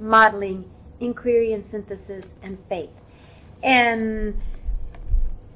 modeling, 0.00 0.68
inquiry 0.98 1.52
and 1.52 1.64
synthesis, 1.64 2.26
and 2.42 2.58
faith. 2.68 2.90
And 3.62 4.36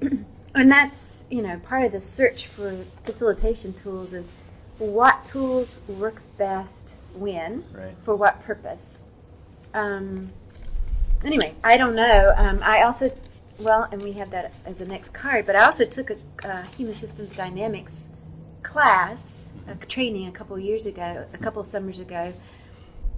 and 0.03 0.71
that's 0.71 1.25
you 1.31 1.43
know 1.43 1.59
part 1.65 1.85
of 1.85 1.91
the 1.91 2.01
search 2.01 2.47
for 2.47 2.77
facilitation 3.03 3.73
tools 3.73 4.13
is 4.13 4.35
what 4.79 5.25
tools 5.25 5.81
work 5.89 6.23
best 6.39 6.95
when 7.15 7.65
right. 7.73 7.95
for 8.05 8.15
what 8.15 8.41
purpose 8.45 9.03
um, 9.75 10.33
anyway, 11.25 11.55
I 11.63 11.77
don't 11.77 11.95
know. 11.95 12.33
Um, 12.37 12.61
I 12.63 12.83
also, 12.83 13.11
well, 13.59 13.89
and 13.91 14.03
we 14.03 14.13
have 14.13 14.31
that 14.31 14.53
as 14.65 14.81
a 14.81 14.87
next 14.87 15.13
card, 15.13 15.47
but 15.47 15.57
I 15.57 15.65
also 15.65 15.85
took 15.85 16.11
a, 16.11 16.17
a 16.45 16.63
human 16.77 16.95
systems 16.95 17.35
dynamics 17.35 18.09
class, 18.63 19.51
a 19.69 19.75
training 19.87 20.29
a 20.29 20.33
couple 20.33 20.59
years 20.59 20.87
ago, 20.87 21.25
a 21.33 21.39
couple 21.39 21.63
summers 21.65 21.99
ago, 21.99 22.33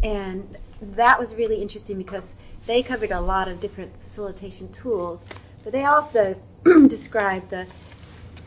and 0.03 0.57
that 0.81 1.19
was 1.19 1.35
really 1.35 1.61
interesting 1.61 1.99
because 1.99 2.37
they 2.67 2.83
covered 2.83 3.11
a 3.11 3.21
lot 3.21 3.49
of 3.49 3.61
different 3.61 3.99
facilitation 4.01 4.71
tools, 4.71 5.25
but 5.63 5.73
they 5.73 5.85
also 5.85 6.37
described 6.87 7.51
the, 7.51 7.67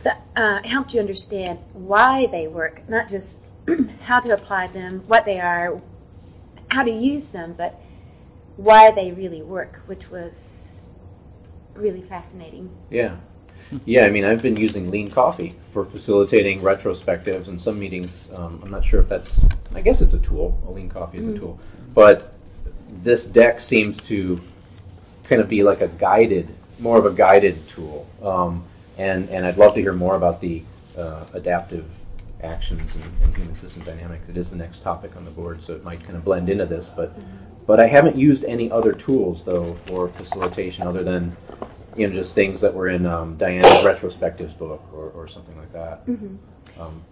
the 0.03 0.15
uh, 0.35 0.61
helped 0.63 0.93
you 0.93 0.99
understand 0.99 1.59
why 1.73 2.27
they 2.27 2.47
work, 2.47 2.87
not 2.87 3.09
just 3.09 3.39
how 4.01 4.19
to 4.19 4.33
apply 4.33 4.67
them, 4.67 5.03
what 5.07 5.25
they 5.25 5.39
are, 5.39 5.81
how 6.69 6.83
to 6.83 6.91
use 6.91 7.29
them, 7.29 7.53
but 7.57 7.81
why 8.57 8.91
they 8.91 9.11
really 9.11 9.41
work, 9.41 9.81
which 9.85 10.09
was 10.09 10.81
really 11.75 12.01
fascinating. 12.01 12.69
Yeah. 12.89 13.15
Yeah, 13.85 14.05
I 14.05 14.11
mean, 14.11 14.23
I've 14.23 14.41
been 14.41 14.55
using 14.55 14.89
Lean 14.89 15.11
Coffee 15.11 15.55
for 15.73 15.85
facilitating 15.85 16.61
retrospectives 16.61 17.49
and 17.49 17.61
some 17.61 17.77
meetings. 17.77 18.27
Um, 18.33 18.61
I'm 18.63 18.69
not 18.69 18.85
sure 18.85 19.01
if 19.01 19.09
that's, 19.09 19.39
I 19.75 19.81
guess 19.81 20.01
it's 20.01 20.13
a 20.13 20.19
tool. 20.19 20.57
A 20.67 20.71
Lean 20.71 20.89
Coffee 20.89 21.17
is 21.17 21.25
mm-hmm. 21.25 21.35
a 21.35 21.39
tool. 21.39 21.59
But 21.93 22.33
this 23.03 23.25
deck 23.25 23.59
seems 23.59 23.97
to 24.07 24.41
kind 25.25 25.41
of 25.41 25.49
be 25.49 25.63
like 25.63 25.81
a 25.81 25.89
guided, 25.89 26.47
more 26.79 26.97
of 26.97 27.05
a 27.05 27.11
guided 27.11 27.67
tool. 27.67 28.07
Um, 28.21 28.63
and, 28.97 29.29
and 29.29 29.45
I'd 29.45 29.57
love 29.57 29.73
to 29.75 29.81
hear 29.81 29.93
more 29.93 30.15
about 30.15 30.39
the 30.39 30.63
uh, 30.97 31.25
adaptive 31.33 31.85
actions 32.41 32.81
and, 32.93 33.03
and, 33.23 33.35
human 33.35 33.55
system 33.55 33.83
dynamics. 33.83 34.29
It 34.29 34.37
is 34.37 34.49
the 34.49 34.55
next 34.55 34.81
topic 34.81 35.15
on 35.15 35.25
the 35.25 35.31
board, 35.31 35.63
so 35.63 35.73
it 35.73 35.83
might 35.83 36.03
kind 36.03 36.15
of 36.15 36.23
blend 36.23 36.49
into 36.49 36.65
this. 36.65 36.89
But 36.89 37.19
mm-hmm. 37.19 37.56
But 37.67 37.81
I 37.81 37.87
haven't 37.87 38.15
used 38.15 38.45
any 38.45 38.71
other 38.71 38.93
tools 38.93 39.43
though 39.43 39.73
for 39.85 40.07
facilitation 40.07 40.87
other 40.87 41.03
than 41.03 41.35
you 41.97 42.07
know 42.07 42.13
just 42.13 42.33
things 42.33 42.61
that 42.61 42.73
were 42.73 42.87
in 42.87 43.05
um, 43.05 43.37
Diana's 43.37 43.83
retrospectives 43.83 44.57
book 44.57 44.81
or, 44.93 45.09
or 45.09 45.27
something 45.27 45.55
like 45.57 45.73
that. 45.73 46.05
Mm-hmm. 46.07 46.81
Um, 46.81 47.03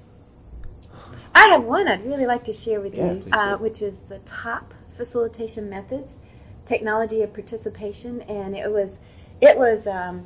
I 1.36 1.48
have 1.50 1.64
one 1.66 1.90
I'd 1.90 2.06
really 2.06 2.26
like 2.26 2.46
to 2.46 2.54
share 2.54 2.80
with 2.80 2.96
yeah, 2.96 3.12
you, 3.12 3.26
uh, 3.34 3.58
which 3.58 3.82
is 3.82 4.00
the 4.08 4.20
top 4.20 4.74
facilitation 4.94 5.70
methods, 5.70 6.18
technology 6.66 7.22
of 7.22 7.34
participation, 7.34 8.22
and 8.22 8.56
it 8.56 8.72
was 8.72 9.00
it 9.42 9.58
was. 9.58 9.86
Um, 9.86 10.26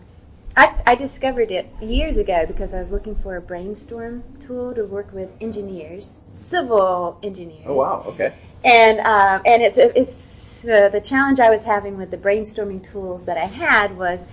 I, 0.57 0.81
I, 0.87 0.95
discovered 0.95 1.51
it 1.51 1.69
years 1.79 2.17
ago 2.17 2.45
because 2.47 2.73
I 2.73 2.79
was 2.79 2.91
looking 2.91 3.15
for 3.15 3.37
a 3.37 3.41
brainstorm 3.41 4.23
tool 4.39 4.73
to 4.73 4.83
work 4.83 5.13
with 5.13 5.29
engineers, 5.39 6.19
civil 6.33 7.19
engineers. 7.21 7.65
Oh 7.67 7.75
wow! 7.75 8.03
Okay 8.07 8.33
and 8.63 8.99
um, 8.99 9.41
and 9.45 9.61
it's 9.61 9.77
it's 9.77 10.65
uh, 10.65 10.89
the 10.89 11.01
challenge 11.01 11.39
I 11.39 11.49
was 11.49 11.63
having 11.63 11.97
with 11.97 12.11
the 12.11 12.17
brainstorming 12.17 12.83
tools 12.83 13.25
that 13.25 13.37
I 13.37 13.45
had 13.45 13.97
was 13.97 14.27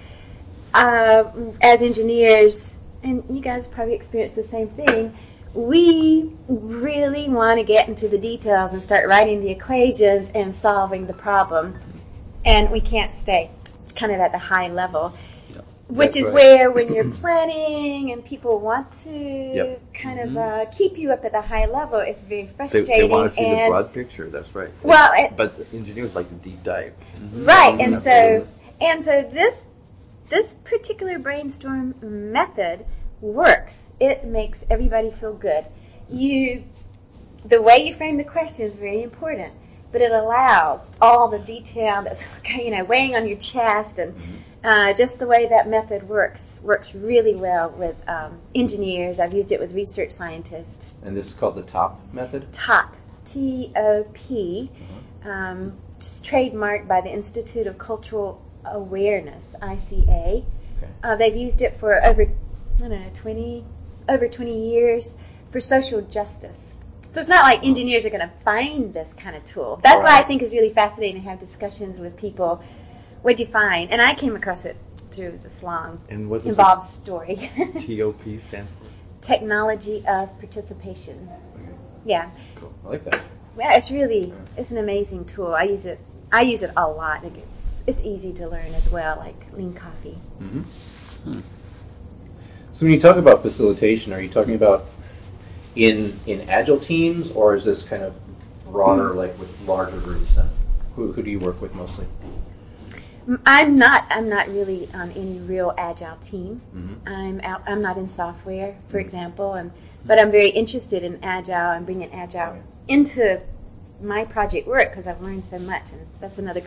uh, 0.75 1.25
as 1.61 1.83
engineers, 1.83 2.79
and 3.03 3.25
you 3.31 3.41
guys 3.41 3.67
probably 3.67 3.95
experienced 3.95 4.37
the 4.37 4.45
same 4.45 4.69
thing. 4.69 5.17
We 5.55 6.33
really 6.49 7.29
want 7.29 7.59
to 7.61 7.65
get 7.65 7.89
into 7.89 8.09
the 8.09 8.19
details 8.19 8.73
and 8.73 8.83
start 8.83 9.09
writing 9.09 9.41
the 9.41 9.51
equations 9.51 10.31
and 10.35 10.55
solving 10.55 11.07
the 11.07 11.15
problem, 11.15 11.79
and 12.45 12.71
we 12.71 12.81
can't 12.81 13.13
stay 13.13 13.51
kind 13.95 14.13
of 14.13 14.21
at 14.21 14.33
the 14.33 14.39
high 14.39 14.69
level. 14.69 15.15
Which 15.89 16.15
That's 16.15 16.17
is 16.17 16.27
right. 16.27 16.35
where, 16.35 16.71
when 16.73 16.93
you're 16.93 17.11
planning 17.21 18.11
and 18.11 18.25
people 18.25 18.59
want 18.59 18.93
to 19.05 19.11
yep. 19.11 19.95
kind 19.95 20.19
mm-hmm. 20.19 20.37
of 20.37 20.69
uh, 20.69 20.71
keep 20.73 20.99
you 20.99 21.13
up 21.13 21.25
at 21.25 21.33
the 21.33 21.41
high 21.41 21.67
level, 21.67 22.01
it's 22.01 22.23
very 22.23 22.49
frustrating. 22.49 22.91
They, 22.91 23.01
they 23.03 23.09
want 23.09 23.33
to 23.33 23.39
see 23.39 23.45
the 23.45 23.67
broad 23.69 23.93
picture. 23.93 24.29
That's 24.29 24.53
right. 24.55 24.71
Well, 24.83 25.13
it, 25.15 25.37
but 25.37 25.55
engineers 25.73 26.17
like 26.17 26.29
to 26.29 26.35
deep 26.35 26.63
dive. 26.65 26.93
Mm-hmm. 27.17 27.45
Right, 27.45 27.81
and 27.81 27.99
so 27.99 28.49
and 28.81 29.05
so 29.05 29.23
this 29.33 29.65
this 30.29 30.55
particular 30.55 31.19
brainstorm 31.19 31.95
method 32.33 32.85
works. 33.21 33.91
It 34.01 34.25
makes 34.25 34.65
everybody 34.69 35.11
feel 35.11 35.35
good. 35.35 35.67
You, 36.11 36.65
the 37.45 37.61
way 37.61 37.87
you 37.87 37.95
frame 37.95 38.17
the 38.17 38.25
question 38.25 38.67
is 38.67 38.75
very 38.75 39.03
important, 39.03 39.53
but 39.93 40.01
it 40.01 40.13
allows 40.13 40.91
all 41.01 41.29
the 41.29 41.39
detail 41.39 42.03
that's 42.03 42.27
you 42.57 42.71
know 42.71 42.85
weighing 42.85 43.17
on 43.17 43.27
your 43.27 43.39
chest 43.39 43.99
and 43.99 44.15
uh, 44.67 44.93
just 44.93 45.21
the 45.21 45.27
way 45.29 45.47
that 45.47 45.69
method 45.69 46.09
works 46.09 46.61
works 46.61 46.93
really 46.93 47.37
well 47.37 47.71
with 47.71 47.97
um, 48.09 48.41
engineers. 48.53 49.21
I've 49.21 49.33
used 49.33 49.53
it 49.53 49.61
with 49.61 49.73
research 49.73 50.11
scientists. 50.11 50.93
And 51.05 51.17
this 51.17 51.29
is 51.29 51.35
called 51.35 51.55
the 51.55 51.63
TOP 51.63 52.01
method. 52.13 52.53
TOP, 52.53 52.97
T 53.25 53.73
O 53.77 54.05
P, 54.13 54.73
um, 55.25 55.79
trademarked 56.01 56.89
by 56.89 57.01
the 57.01 57.11
Institute 57.11 57.69
of 57.69 57.79
Cultural 57.79 58.43
Awareness, 58.65 59.55
ICA. 59.63 60.45
Okay. 60.45 60.93
Uh, 61.01 61.15
they've 61.15 61.37
used 61.37 61.63
it 61.63 61.77
for 61.77 62.05
over, 62.05 62.23
I 62.23 62.79
don't 62.79 62.91
know, 62.91 63.11
20, 63.15 63.65
over 64.09 64.27
20 64.27 64.71
years 64.71 65.17
for 65.51 65.61
social 65.61 66.03
justice. 66.03 66.77
So 67.13 67.21
it's 67.21 67.29
not 67.29 67.45
like 67.45 67.65
engineers 67.65 68.05
are 68.05 68.11
going 68.11 68.29
to 68.29 68.33
find 68.45 68.93
this 68.93 69.15
kind 69.15 69.37
of 69.37 69.45
tool. 69.45 69.81
That's 69.83 70.03
why 70.03 70.19
I 70.19 70.23
think 70.25 70.43
it's 70.43 70.53
really 70.53 70.71
fascinating 70.71 71.23
to 71.23 71.29
have 71.29 71.39
discussions 71.39 72.01
with 72.01 72.17
people. 72.17 72.63
What'd 73.27 73.41
you 73.41 73.47
find? 73.47 73.91
And 73.91 74.01
I 74.01 74.15
came 74.15 74.37
across 74.37 74.65
it 74.67 74.77
through 75.11 75.39
this 75.39 75.65
long, 75.65 76.01
And 76.09 76.31
what 76.31 76.45
involved 76.45 76.85
story. 76.85 77.51
the 77.75 77.99
TOP 77.99 78.23
stand 78.47 78.69
for? 78.69 78.89
Technology 79.21 80.05
of 80.07 80.39
participation. 80.39 81.29
Yeah. 82.05 82.31
Cool. 82.55 82.73
I 82.85 82.89
like 82.89 83.05
that. 83.07 83.21
Yeah, 83.59 83.77
it's 83.77 83.91
really 83.91 84.33
it's 84.57 84.71
an 84.71 84.79
amazing 84.79 85.25
tool. 85.25 85.53
I 85.53 85.65
use 85.65 85.87
it. 85.87 85.99
I 86.31 86.43
use 86.43 86.63
it 86.63 86.71
a 86.77 86.89
lot. 86.89 87.25
Like 87.25 87.37
it's 87.37 87.83
it's 87.89 88.01
easy 88.03 88.33
to 88.35 88.47
learn 88.47 88.73
as 88.75 88.89
well, 88.93 89.17
like 89.17 89.53
lean 89.55 89.75
coffee. 89.75 90.17
Mm-hmm. 90.41 91.41
So 92.75 92.87
when 92.87 92.93
you 92.93 93.01
talk 93.01 93.17
about 93.17 93.43
facilitation, 93.43 94.13
are 94.13 94.21
you 94.21 94.29
talking 94.29 94.55
about 94.55 94.87
in 95.75 96.17
in 96.27 96.49
agile 96.49 96.79
teams, 96.79 97.33
or 97.33 97.57
is 97.57 97.65
this 97.65 97.83
kind 97.83 98.05
of 98.05 98.15
broader, 98.71 99.15
like 99.15 99.37
with 99.41 99.51
larger 99.67 99.99
groups? 99.99 100.37
Then, 100.37 100.49
who, 100.95 101.11
who 101.11 101.25
do 101.25 101.31
you 101.31 101.41
work 101.41 101.61
with 101.61 101.75
mostly? 101.75 102.07
I'm 103.45 103.77
not. 103.79 104.07
I'm 104.11 104.29
not 104.29 104.49
really 104.49 104.89
on 104.95 105.11
any 105.13 105.39
real 105.39 105.75
agile 105.77 106.17
team. 106.19 106.61
Mm-hmm. 106.75 107.09
I'm 107.09 107.41
out. 107.41 107.63
I'm 107.67 107.83
not 107.83 107.97
in 107.99 108.09
software, 108.09 108.77
for 108.89 108.99
example, 108.99 109.55
and 109.55 109.73
but 110.05 110.19
I'm 110.21 110.31
very 110.31 110.49
interested 110.49 111.03
in 111.03 111.23
agile 111.25 111.73
and 111.73 111.85
bringing 111.85 112.13
agile 112.13 112.63
into 112.87 113.41
my 114.01 114.25
project 114.25 114.69
work 114.69 114.91
because 114.91 115.07
I've 115.07 115.21
learned 115.21 115.45
so 115.45 115.59
much, 115.59 115.91
and 115.93 116.07
that's 116.21 116.39
another 116.39 116.63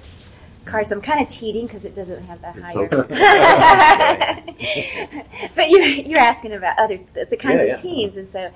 card. 0.65 0.87
So 0.87 0.95
I'm 0.95 1.01
kind 1.01 1.21
of 1.21 1.29
cheating 1.33 1.65
because 1.65 1.85
it 1.85 1.95
doesn't 1.95 2.23
have 2.25 2.41
that 2.41 2.59
higher. 2.59 2.89
okay. 2.93 3.05
but 5.55 5.69
you're 5.69 5.83
you're 5.83 6.19
asking 6.19 6.53
about 6.53 6.77
other 6.77 6.99
the, 7.13 7.25
the 7.25 7.37
kinds 7.37 7.59
Yeah, 7.59 7.65
yeah. 7.67 7.73
of 7.73 7.79
teams, 7.79 8.17
and 8.17 8.27
so 8.27 8.51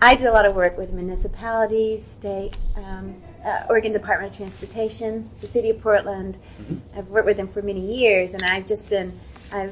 I 0.00 0.14
do 0.14 0.28
a 0.28 0.32
lot 0.32 0.44
of 0.44 0.54
work 0.54 0.76
with 0.76 0.92
municipalities, 0.92 2.04
state, 2.04 2.54
um, 2.76 3.22
uh, 3.46 3.64
Oregon 3.70 3.92
Department 3.92 4.32
of 4.32 4.36
Transportation, 4.36 5.30
the 5.40 5.46
City 5.46 5.70
of 5.70 5.80
Portland. 5.80 6.36
Mhm. 6.60 6.80
I've 6.96 7.08
worked 7.08 7.26
with 7.26 7.36
them 7.36 7.48
for 7.48 7.62
many 7.62 7.80
years, 7.96 8.34
and 8.34 8.42
I've 8.42 8.66
just 8.66 8.90
been 8.90 9.18
I 9.52 9.70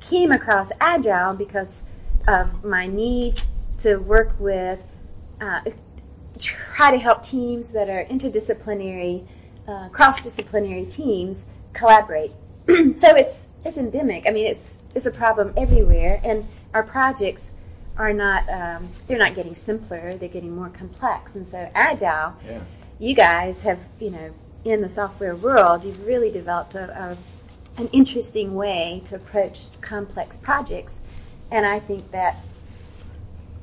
came 0.00 0.30
across 0.30 0.70
Agile 0.80 1.34
because 1.34 1.82
of 2.28 2.64
my 2.64 2.86
need 2.86 3.40
to 3.78 3.96
work 3.96 4.34
with 4.38 4.80
uh, 5.40 5.60
try 6.38 6.92
to 6.92 6.98
help 6.98 7.22
teams 7.22 7.72
that 7.72 7.88
are 7.88 8.04
interdisciplinary, 8.04 9.26
uh, 9.66 9.88
cross-disciplinary 9.88 10.84
teams 10.86 11.46
collaborate. 11.72 12.32
so 12.68 13.16
it's 13.16 13.46
it's 13.64 13.76
endemic. 13.76 14.26
I 14.28 14.30
mean, 14.30 14.46
it's 14.46 14.78
it's 14.94 15.06
a 15.06 15.10
problem 15.10 15.52
everywhere, 15.56 16.20
and 16.22 16.46
our 16.72 16.84
projects 16.84 17.50
are 17.96 18.12
not 18.12 18.48
um, 18.48 18.88
they're 19.06 19.18
not 19.18 19.34
getting 19.34 19.54
simpler; 19.54 20.14
they're 20.14 20.28
getting 20.28 20.54
more 20.54 20.68
complex. 20.68 21.34
And 21.34 21.46
so 21.46 21.68
agile, 21.74 22.34
Yeah. 22.46 22.60
You 22.98 23.14
guys 23.14 23.62
have 23.62 23.78
you 24.00 24.10
know 24.10 24.34
in 24.64 24.80
the 24.80 24.88
software 24.88 25.36
world, 25.36 25.84
you've 25.84 26.04
really 26.06 26.30
developed 26.30 26.74
a, 26.74 27.16
a 27.78 27.80
an 27.80 27.88
interesting 27.88 28.54
way 28.54 29.02
to 29.06 29.16
approach 29.16 29.66
complex 29.80 30.36
projects, 30.36 31.00
and 31.50 31.64
I 31.66 31.80
think 31.80 32.10
that. 32.12 32.36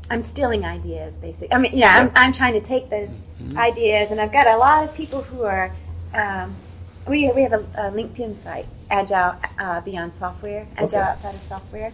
I'm 0.09 0.21
stealing 0.21 0.65
ideas, 0.65 1.15
basically. 1.15 1.51
I 1.53 1.57
mean, 1.57 1.71
yeah, 1.75 1.97
I'm, 1.97 2.11
I'm 2.15 2.33
trying 2.33 2.53
to 2.53 2.61
take 2.61 2.89
those 2.89 3.17
ideas, 3.55 4.11
and 4.11 4.19
I've 4.19 4.33
got 4.33 4.47
a 4.47 4.57
lot 4.57 4.83
of 4.83 4.93
people 4.93 5.21
who 5.23 5.43
are. 5.43 5.71
Um, 6.13 6.55
we 7.07 7.31
we 7.31 7.41
have 7.43 7.53
a, 7.53 7.65
a 7.75 7.91
LinkedIn 7.91 8.35
site, 8.35 8.67
Agile 8.89 9.35
uh, 9.57 9.81
Beyond 9.81 10.13
Software, 10.13 10.67
Agile 10.77 10.99
Okay. 10.99 10.99
outside 10.99 11.35
of 11.35 11.43
software. 11.43 11.93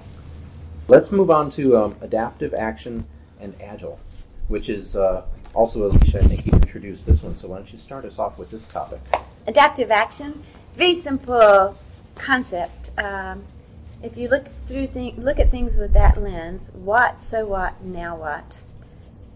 Let's 0.87 1.11
move 1.11 1.29
on 1.29 1.51
to 1.51 1.77
um, 1.77 1.95
adaptive 2.01 2.53
action 2.53 3.05
and 3.39 3.53
agile, 3.61 3.99
which 4.47 4.69
is 4.69 4.95
uh, 4.95 5.21
also 5.53 5.85
Alicia. 5.85 6.19
I 6.19 6.23
think 6.23 6.45
you 6.45 6.53
introduced 6.53 7.05
this 7.05 7.21
one. 7.23 7.35
So 7.37 7.47
why 7.47 7.57
don't 7.57 7.71
you 7.71 7.79
start 7.79 8.05
us 8.05 8.19
off 8.19 8.37
with 8.37 8.51
this 8.51 8.65
topic? 8.67 8.99
Adaptive 9.47 9.91
action, 9.91 10.43
very 10.75 10.93
simple 10.93 11.77
concept. 12.15 12.89
Um, 12.97 13.43
if 14.01 14.17
you 14.17 14.29
look 14.29 14.45
through 14.67 14.87
th- 14.87 15.17
look 15.17 15.39
at 15.39 15.51
things 15.51 15.77
with 15.77 15.93
that 15.93 16.21
lens, 16.21 16.69
what, 16.73 17.19
so 17.19 17.45
what, 17.45 17.81
now 17.83 18.15
what. 18.15 18.61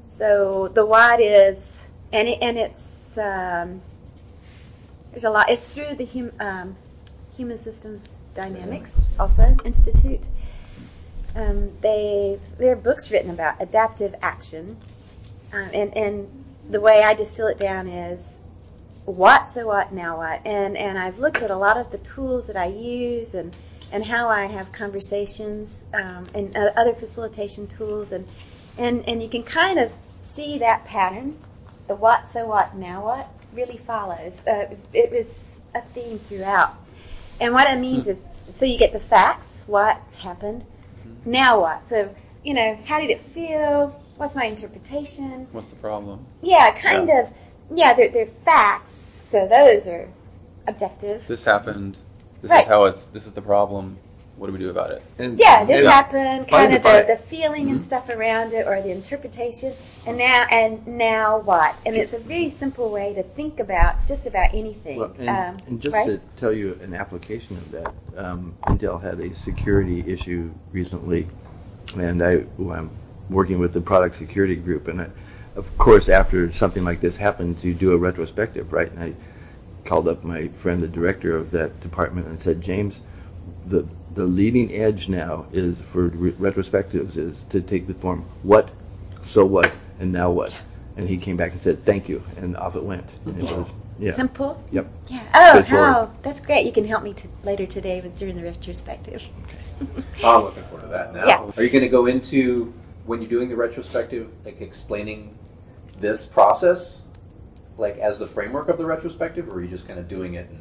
So 0.09 0.67
the 0.67 0.85
what 0.85 1.19
is, 1.19 1.87
and 2.11 2.27
it, 2.27 2.39
and 2.41 2.57
it's 2.57 3.17
um, 3.17 3.81
there's 5.11 5.23
a 5.23 5.29
lot. 5.29 5.49
It's 5.49 5.65
through 5.65 5.95
the 5.95 6.05
hum, 6.05 6.31
um, 6.39 6.75
Human 7.35 7.57
Systems 7.57 8.19
Dynamics 8.35 8.95
also 9.19 9.57
Institute. 9.65 10.27
Um, 11.35 11.71
they 11.81 12.39
there 12.59 12.73
are 12.73 12.75
books 12.75 13.09
written 13.11 13.31
about 13.31 13.55
adaptive 13.59 14.15
action, 14.21 14.77
um, 15.53 15.69
and 15.73 15.95
and 15.95 16.45
the 16.69 16.81
way 16.81 17.03
I 17.03 17.13
distill 17.13 17.47
it 17.47 17.59
down 17.59 17.87
is 17.87 18.39
what, 19.05 19.49
so 19.49 19.67
what, 19.67 19.93
now 19.93 20.17
what, 20.17 20.45
and 20.45 20.75
and 20.77 20.97
I've 20.97 21.19
looked 21.19 21.37
at 21.37 21.51
a 21.51 21.55
lot 21.55 21.77
of 21.77 21.91
the 21.91 21.97
tools 21.99 22.47
that 22.47 22.57
I 22.57 22.65
use 22.65 23.35
and 23.35 23.55
and 23.91 24.03
how 24.03 24.29
I 24.29 24.45
have 24.45 24.71
conversations 24.71 25.83
um, 25.93 26.25
and 26.33 26.57
uh, 26.57 26.71
other 26.75 26.93
facilitation 26.93 27.67
tools 27.67 28.11
and 28.11 28.27
and 28.77 29.07
and 29.07 29.21
you 29.21 29.29
can 29.29 29.43
kind 29.43 29.79
of 29.79 29.93
see 30.19 30.59
that 30.59 30.85
pattern. 30.85 31.37
The 31.87 31.95
what, 31.95 32.29
so 32.29 32.45
what, 32.45 32.75
now 32.75 33.03
what 33.03 33.29
really 33.53 33.77
follows. 33.77 34.47
Uh, 34.47 34.73
it 34.93 35.11
was 35.11 35.59
a 35.75 35.81
theme 35.81 36.17
throughout, 36.17 36.73
and 37.39 37.53
what 37.53 37.69
it 37.69 37.79
means 37.79 38.07
is 38.07 38.21
so 38.53 38.65
you 38.65 38.77
get 38.77 38.93
the 38.93 38.99
facts, 38.99 39.63
what 39.67 40.01
happened, 40.17 40.65
now 41.25 41.61
what. 41.61 41.85
So 41.87 42.15
you 42.43 42.53
know, 42.53 42.77
how 42.85 42.99
did 42.99 43.09
it 43.09 43.19
feel? 43.19 44.01
What's 44.17 44.35
my 44.35 44.45
interpretation? 44.45 45.47
What's 45.51 45.69
the 45.69 45.75
problem? 45.77 46.25
Yeah, 46.41 46.71
kind 46.71 47.07
Yeah. 47.07 47.21
of. 47.21 47.33
Yeah, 47.75 47.93
they're, 47.93 48.09
they're 48.09 48.25
facts, 48.25 48.91
so 49.25 49.47
those 49.47 49.87
are 49.87 50.07
objective. 50.67 51.25
This 51.27 51.43
happened. 51.43 51.97
This 52.41 52.51
Right. 52.51 52.61
is 52.61 52.67
how 52.67 52.85
it's. 52.85 53.07
This 53.07 53.25
is 53.25 53.33
the 53.33 53.41
problem. 53.41 53.97
What 54.35 54.47
do 54.47 54.53
we 54.53 54.59
do 54.59 54.69
about 54.69 54.91
it? 54.91 55.03
And, 55.19 55.39
Yeah, 55.39 55.63
this 55.63 55.81
and 55.81 55.89
happened, 55.89 56.47
kind 56.47 56.71
to 56.71 56.77
of 56.77 56.83
the, 56.83 56.89
find. 56.89 57.07
the 57.07 57.15
feeling 57.15 57.69
and 57.69 57.79
Mhm. 57.79 57.83
stuff 57.83 58.09
around 58.09 58.53
it, 58.53 58.67
or 58.67 58.81
the 58.81 58.89
interpretation, 58.91 59.73
and 60.07 60.17
now 60.17 60.45
and 60.49 60.85
now 60.87 61.39
what? 61.39 61.75
And 61.85 61.95
it's 61.95 62.13
a 62.13 62.19
very 62.19 62.49
simple 62.49 62.89
way 62.89 63.13
to 63.13 63.23
think 63.23 63.59
about 63.59 64.07
just 64.07 64.25
about 64.25 64.53
anything. 64.53 64.99
Well, 64.99 65.13
and, 65.19 65.29
um, 65.29 65.57
and 65.67 65.81
just 65.81 65.93
right? 65.93 66.05
to 66.07 66.19
tell 66.35 66.51
you 66.51 66.77
an 66.81 66.93
application 66.95 67.57
of 67.57 67.71
that, 67.71 67.93
um, 68.17 68.55
Intel 68.65 69.01
had 69.01 69.19
a 69.19 69.33
security 69.35 70.03
issue 70.07 70.51
recently, 70.71 71.27
and 71.95 72.21
I, 72.23 72.43
well, 72.57 72.77
I'm 72.77 72.89
working 73.29 73.59
with 73.59 73.73
the 73.73 73.81
product 73.81 74.15
security 74.15 74.55
group, 74.55 74.87
and 74.87 75.01
I, 75.01 75.09
of 75.55 75.77
course, 75.77 76.09
after 76.09 76.51
something 76.51 76.83
like 76.83 77.01
this 77.01 77.15
happens, 77.15 77.63
you 77.63 77.73
do 77.73 77.93
a 77.93 77.97
retrospective, 77.97 78.73
right? 78.73 78.91
And 78.91 79.03
I 79.03 79.13
called 79.85 80.07
up 80.07 80.23
my 80.23 80.47
friend, 80.47 80.81
the 80.81 80.87
director 80.87 81.35
of 81.35 81.51
that 81.51 81.79
department, 81.81 82.27
and 82.27 82.41
said, 82.41 82.61
James, 82.61 82.99
the 83.65 83.87
the 84.13 84.25
leading 84.25 84.71
edge 84.73 85.09
now 85.09 85.47
is 85.51 85.77
for 85.77 86.03
re- 86.07 86.31
retrospectives 86.33 87.17
is 87.17 87.41
to 87.49 87.61
take 87.61 87.87
the 87.87 87.93
form 87.95 88.25
what, 88.43 88.69
so 89.23 89.45
what, 89.45 89.71
and 89.99 90.11
now 90.11 90.31
what. 90.31 90.53
And 90.95 91.09
he 91.09 91.17
came 91.17 91.37
back 91.37 91.53
and 91.53 91.61
said, 91.61 91.83
"Thank 91.83 92.07
you," 92.07 92.23
and 92.37 92.55
off 92.55 92.75
it 92.75 92.83
went. 92.83 93.09
And 93.25 93.37
it 93.37 93.43
was 93.43 93.73
yeah. 93.99 94.11
Simple. 94.11 94.63
Yep. 94.71 94.87
Yeah. 95.07 95.23
Oh, 95.33 95.49
Straightforward. 95.49 95.93
how 95.93 96.11
that's 96.23 96.39
great. 96.39 96.65
You 96.65 96.71
can 96.71 96.85
help 96.85 97.03
me 97.03 97.13
to, 97.13 97.27
later 97.43 97.65
today 97.65 98.01
with 98.01 98.17
doing 98.17 98.35
the 98.35 98.43
retrospective. 98.43 99.27
Oh, 100.23 100.37
I'm 100.39 100.43
looking 100.45 100.63
forward 100.63 100.83
to 100.83 100.87
that 100.89 101.13
now. 101.13 101.27
Yeah. 101.27 101.51
Are 101.57 101.63
you 101.63 101.69
going 101.69 101.83
to 101.83 101.89
go 101.89 102.05
into 102.07 102.73
when 103.05 103.21
you're 103.21 103.29
doing 103.29 103.49
the 103.49 103.55
retrospective, 103.55 104.31
like 104.45 104.61
explaining 104.61 105.37
this 105.99 106.25
process, 106.25 106.97
like 107.77 107.97
as 107.97 108.19
the 108.19 108.27
framework 108.27 108.69
of 108.69 108.77
the 108.77 108.85
retrospective, 108.85 109.49
or 109.49 109.53
are 109.55 109.61
you 109.61 109.67
just 109.67 109.87
kind 109.87 109.99
of 109.99 110.07
doing 110.07 110.35
it 110.35 110.49
and 110.49 110.59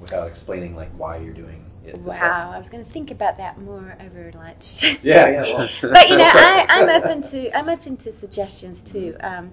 without 0.00 0.26
explaining 0.26 0.74
like 0.74 0.90
why 0.96 1.18
you're 1.18 1.34
doing 1.34 1.64
it? 1.84 1.98
Wow, 1.98 2.52
I 2.54 2.58
was 2.58 2.68
going 2.68 2.84
to 2.84 2.90
think 2.90 3.10
about 3.10 3.36
that 3.38 3.60
more 3.60 3.96
over 4.00 4.32
lunch. 4.34 4.84
Yeah, 5.02 5.28
yeah. 5.28 5.42
Well, 5.42 5.68
but 5.82 6.08
you 6.08 6.16
know, 6.16 6.30
I, 6.34 6.66
I'm 6.68 6.88
open 6.88 7.22
to 7.22 7.56
I'm 7.56 7.68
open 7.68 7.96
to 7.98 8.12
suggestions 8.12 8.82
too, 8.82 9.16
um, 9.20 9.52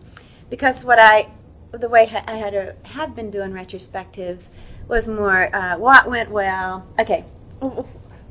because 0.49 0.85
what 0.85 0.99
I 0.99 1.29
the 1.71 1.89
way 1.89 2.09
I 2.27 2.35
had 2.35 2.75
have 2.83 3.15
been 3.15 3.29
doing 3.29 3.51
retrospectives 3.51 4.51
was 4.88 5.07
more 5.07 5.55
uh, 5.55 5.77
what 5.77 6.09
went 6.09 6.31
well. 6.31 6.88
Okay, 6.97 7.25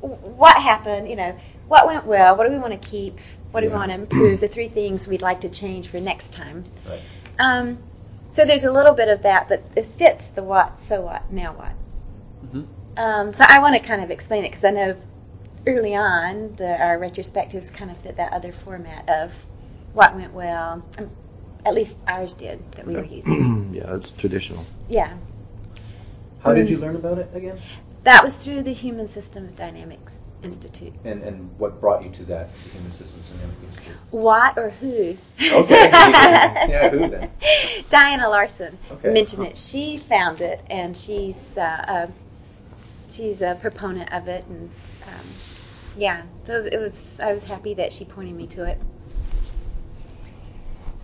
what 0.01 0.57
happened, 0.61 1.09
you 1.09 1.17
know, 1.17 1.37
what 1.67 1.87
went 1.87 2.07
well, 2.07 2.37
what 2.37 2.47
do 2.47 2.53
we 2.53 2.59
want 2.59 2.81
to 2.81 2.89
keep, 2.89 3.21
what 3.51 3.61
do 3.61 3.69
we 3.69 3.75
want 3.75 3.91
to 3.91 3.95
improve, 3.95 4.41
the 4.41 4.49
three 4.49 4.69
things 4.69 5.09
we'd 5.09 5.23
like 5.23 5.43
to 5.43 5.49
change 5.49 5.89
for 5.89 6.01
next 6.01 6.33
time. 6.33 6.65
Right. 6.89 7.01
Um, 7.39 7.79
so 8.31 8.45
there's 8.45 8.65
a 8.65 8.73
little 8.73 8.95
bit 8.95 9.09
of 9.09 9.23
that, 9.23 9.49
but 9.49 9.65
it 9.75 9.87
fits 9.87 10.29
the 10.29 10.43
what, 10.43 10.81
so 10.81 11.01
what, 11.01 11.33
now 11.33 11.55
what. 11.55 11.73
Mhm. 12.47 12.67
Um, 12.97 13.33
so 13.33 13.45
I 13.47 13.61
want 13.61 13.81
to 13.81 13.87
kind 13.87 14.03
of 14.03 14.11
explain 14.11 14.45
it 14.45 14.49
because 14.49 14.65
I 14.65 14.71
know 14.71 14.97
early 15.67 15.95
on 15.95 16.55
the, 16.57 16.81
our 16.81 16.99
retrospectives 16.99 17.73
kind 17.73 17.91
of 17.91 17.97
fit 17.99 18.17
that 18.17 18.33
other 18.33 18.53
format 18.53 19.09
of 19.09 19.33
what 19.93 20.15
went 20.15 20.35
well. 20.35 20.85
Um, 20.99 21.11
at 21.65 21.75
least 21.75 21.97
ours 22.07 22.33
did 22.35 22.61
that 22.73 22.87
we 22.87 22.95
were 22.95 23.05
using. 23.05 23.71
yeah, 23.75 23.87
that's 23.87 24.11
traditional. 24.13 24.65
Yeah, 24.89 25.17
How 26.41 26.55
did 26.55 26.71
you 26.71 26.79
learn 26.79 26.97
about 26.97 27.19
it 27.19 27.31
again? 27.35 27.59
that 28.05 28.23
was 28.25 28.37
through 28.37 28.63
the 28.63 28.73
Human 28.73 29.07
Systems 29.07 29.53
Dynamics 29.53 30.21
Institute. 30.43 30.95
And 31.05 31.23
and 31.23 31.51
what 31.59 31.81
brought 31.81 32.03
you 32.05 32.11
to 32.11 32.23
that 32.27 32.53
the 32.53 32.71
Human 32.71 32.93
Systems 32.93 33.29
Dynamic 33.31 33.57
Institute? 33.65 33.97
What 34.11 34.57
or 34.57 34.71
who? 34.71 35.17
Okay. 35.41 35.91
yeah, 35.91 36.89
who 36.91 37.09
then? 37.09 37.31
Diana 37.91 38.29
Larsen 38.29 38.79
Okay. 38.93 39.13
mentioned 39.13 39.47
it. 39.47 39.57
She 39.59 39.99
found 39.99 40.41
it, 40.41 40.63
and 40.71 40.97
she's 40.97 41.57
uh, 41.59 41.61
uh, 41.89 42.07
she's 43.11 43.43
a 43.43 43.57
proponent 43.61 44.13
of 44.13 44.29
it, 44.29 44.45
and 44.47 44.71
um, 45.07 45.27
yeah. 45.97 46.23
So 46.45 46.57
it 46.59 46.79
was. 46.79 47.19
I 47.21 47.33
was 47.33 47.43
happy 47.43 47.75
that 47.75 47.93
she 47.93 48.05
pointed 48.05 48.35
me 48.37 48.47
to 48.49 48.65
it. 48.65 48.79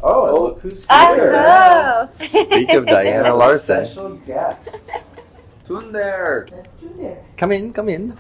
Oh, 0.01 0.43
look 0.43 0.61
who's 0.61 0.87
Oh, 0.91 1.15
here. 1.15 1.31
hello. 1.33 2.09
Speak 2.19 2.73
of 2.75 2.87
Diana 2.87 3.35
Larsen. 3.43 3.87
Special 3.87 4.17
guest. 4.17 4.77
Tündér. 5.67 6.67
Come 7.39 7.53
in, 7.53 7.73
come 7.73 7.89
in. 7.89 8.17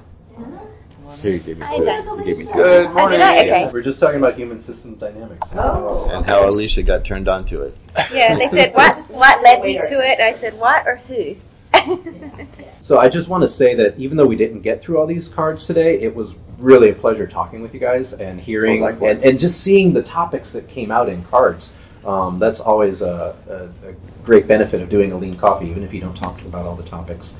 Here, 1.12 1.32
you 1.32 1.38
gave 1.40 1.58
me 1.58 1.66
Hi, 1.66 2.02
food. 2.02 2.24
Gave 2.24 2.38
me. 2.38 2.44
Good 2.44 2.90
morning. 2.92 3.18
did 3.18 3.26
I? 3.26 3.40
Okay. 3.44 3.70
We're 3.72 3.82
just 3.82 4.00
talking 4.00 4.16
about 4.16 4.34
human 4.36 4.58
systems 4.58 5.00
dynamics. 5.00 5.48
Oh. 5.54 6.08
And 6.10 6.24
how 6.24 6.48
Alicia 6.48 6.82
got 6.82 7.04
turned 7.04 7.28
on 7.28 7.44
to 7.46 7.62
it. 7.62 7.76
Yeah, 8.12 8.36
they 8.36 8.48
said 8.48 8.74
what 8.74 8.96
what 9.10 9.42
led 9.42 9.62
me 9.62 9.74
to 9.74 10.00
it. 10.00 10.20
I 10.20 10.32
said 10.32 10.54
what 10.58 10.86
or 10.86 10.96
who. 10.96 11.36
So 12.84 12.98
I 12.98 13.08
just 13.08 13.28
want 13.28 13.40
to 13.40 13.48
say 13.48 13.76
that 13.76 13.98
even 13.98 14.18
though 14.18 14.26
we 14.26 14.36
didn't 14.36 14.60
get 14.60 14.82
through 14.82 14.98
all 14.98 15.06
these 15.06 15.26
cards 15.26 15.64
today, 15.64 16.00
it 16.00 16.14
was 16.14 16.34
really 16.58 16.90
a 16.90 16.94
pleasure 16.94 17.26
talking 17.26 17.62
with 17.62 17.72
you 17.72 17.80
guys 17.80 18.12
and 18.12 18.38
hearing 18.38 18.82
Oh, 18.84 18.88
and, 19.06 19.24
and 19.24 19.38
just 19.40 19.62
seeing 19.62 19.94
the 19.94 20.02
topics 20.02 20.52
that 20.52 20.68
came 20.68 20.90
out 20.90 21.08
in 21.08 21.24
cards. 21.24 21.72
Um, 22.04 22.38
that's 22.38 22.60
always 22.60 23.00
a, 23.00 23.34
a, 23.48 23.88
a 23.88 23.92
great 24.22 24.46
benefit 24.46 24.82
of 24.82 24.90
doing 24.90 25.12
a 25.12 25.16
lean 25.16 25.38
coffee, 25.38 25.68
even 25.68 25.82
if 25.82 25.94
you 25.94 26.00
don't 26.02 26.14
talk 26.14 26.38
about 26.42 26.66
all 26.66 26.76
the 26.76 26.82
topics. 26.82 27.32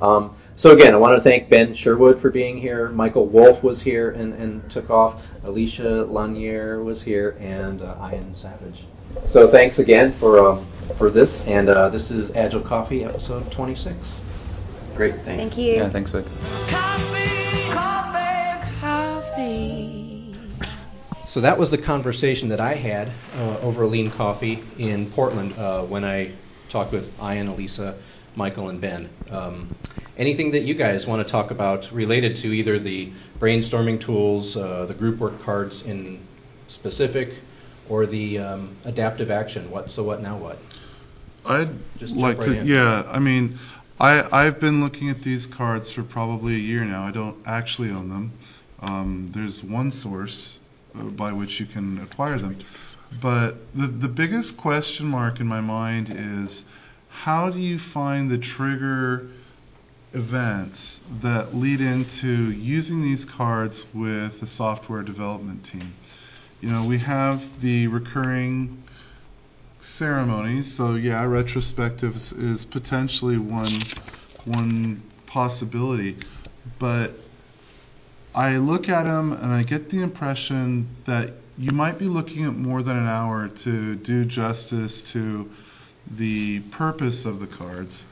Um, 0.00 0.36
so 0.56 0.70
again, 0.70 0.94
I 0.94 0.96
want 0.98 1.16
to 1.16 1.22
thank 1.22 1.48
Ben 1.48 1.74
Sherwood 1.74 2.20
for 2.20 2.30
being 2.30 2.58
here. 2.58 2.88
Michael 2.88 3.26
Wolf 3.26 3.62
was 3.62 3.80
here 3.80 4.10
and, 4.10 4.34
and 4.34 4.70
took 4.70 4.90
off. 4.90 5.22
Alicia 5.44 6.04
Lanier 6.04 6.82
was 6.82 7.02
here, 7.02 7.36
and 7.40 7.82
uh, 7.82 8.10
Ian 8.12 8.34
Savage. 8.34 8.84
So 9.26 9.48
thanks 9.48 9.78
again 9.78 10.12
for 10.12 10.46
um, 10.46 10.64
for 10.96 11.10
this, 11.10 11.46
and 11.46 11.68
uh, 11.68 11.88
this 11.88 12.10
is 12.10 12.30
Agile 12.32 12.60
Coffee 12.60 13.04
episode 13.04 13.50
26. 13.50 13.96
Great, 14.94 15.14
thanks. 15.16 15.24
Thank 15.24 15.58
you. 15.58 15.74
Yeah, 15.74 15.88
thanks, 15.88 16.10
Vic. 16.10 16.26
So 21.26 21.40
that 21.40 21.58
was 21.58 21.70
the 21.70 21.78
conversation 21.78 22.48
that 22.48 22.60
I 22.60 22.74
had 22.74 23.10
uh, 23.38 23.58
over 23.60 23.86
lean 23.86 24.10
coffee 24.10 24.62
in 24.76 25.06
Portland 25.10 25.54
uh, 25.58 25.82
when 25.82 26.04
I 26.04 26.32
talked 26.68 26.92
with 26.92 27.18
Ian, 27.22 27.48
Elisa, 27.48 27.96
Michael, 28.36 28.68
and 28.68 28.80
Ben. 28.82 29.08
Um, 29.30 29.70
anything 30.16 30.52
that 30.52 30.62
you 30.62 30.74
guys 30.74 31.06
want 31.06 31.26
to 31.26 31.30
talk 31.30 31.50
about 31.50 31.90
related 31.92 32.36
to 32.36 32.52
either 32.52 32.78
the 32.78 33.12
brainstorming 33.38 34.00
tools, 34.00 34.56
uh, 34.56 34.86
the 34.86 34.94
group 34.94 35.18
work 35.18 35.40
cards 35.42 35.82
in 35.82 36.20
specific, 36.68 37.34
or 37.88 38.06
the 38.06 38.38
um, 38.38 38.76
adaptive 38.84 39.30
action? 39.30 39.70
What 39.70 39.90
so 39.90 40.02
what 40.02 40.22
now 40.22 40.36
what? 40.36 40.58
I'd 41.44 41.70
Just 41.98 42.16
like 42.16 42.38
right 42.38 42.46
to, 42.46 42.60
in. 42.60 42.66
yeah. 42.66 43.04
I 43.08 43.18
mean, 43.18 43.58
I 43.98 44.22
I've 44.32 44.60
been 44.60 44.80
looking 44.80 45.10
at 45.10 45.22
these 45.22 45.46
cards 45.46 45.90
for 45.90 46.02
probably 46.02 46.54
a 46.54 46.58
year 46.58 46.84
now. 46.84 47.04
I 47.04 47.10
don't 47.10 47.36
actually 47.46 47.90
own 47.90 48.08
them. 48.08 48.32
Um, 48.80 49.30
there's 49.32 49.62
one 49.62 49.92
source 49.92 50.58
uh, 50.98 51.04
by 51.04 51.32
which 51.32 51.60
you 51.60 51.66
can 51.66 52.00
acquire 52.00 52.38
them, 52.38 52.58
but 53.20 53.56
the 53.74 53.86
the 53.86 54.08
biggest 54.08 54.56
question 54.56 55.06
mark 55.06 55.40
in 55.40 55.46
my 55.46 55.60
mind 55.60 56.12
is 56.14 56.64
how 57.08 57.50
do 57.50 57.60
you 57.60 57.78
find 57.78 58.30
the 58.30 58.38
trigger 58.38 59.28
events 60.14 61.00
that 61.20 61.54
lead 61.54 61.80
into 61.80 62.50
using 62.52 63.02
these 63.02 63.24
cards 63.24 63.86
with 63.94 64.40
the 64.40 64.46
software 64.46 65.02
development 65.02 65.64
team? 65.64 65.94
You 66.60 66.70
know, 66.70 66.84
we 66.84 66.98
have 66.98 67.60
the 67.60 67.88
recurring 67.88 68.82
ceremonies. 69.80 70.72
So 70.72 70.94
yeah, 70.94 71.24
retrospective 71.24 72.16
is, 72.16 72.32
is 72.32 72.64
potentially 72.64 73.38
one 73.38 73.72
one 74.44 75.02
possibility, 75.26 76.16
but 76.78 77.12
I 78.34 78.56
look 78.56 78.88
at 78.88 79.04
them 79.04 79.32
and 79.32 79.52
I 79.52 79.62
get 79.62 79.88
the 79.88 80.02
impression 80.02 80.88
that 81.04 81.32
you 81.58 81.70
might 81.70 81.98
be 81.98 82.06
looking 82.06 82.44
at 82.44 82.54
more 82.54 82.82
than 82.82 82.96
an 82.96 83.06
hour 83.06 83.48
to 83.48 83.94
do 83.94 84.24
justice 84.24 85.02
to 85.12 85.50
the 86.10 86.60
purpose 86.60 87.24
of 87.24 87.40
the 87.40 87.46
cards, 87.46 88.04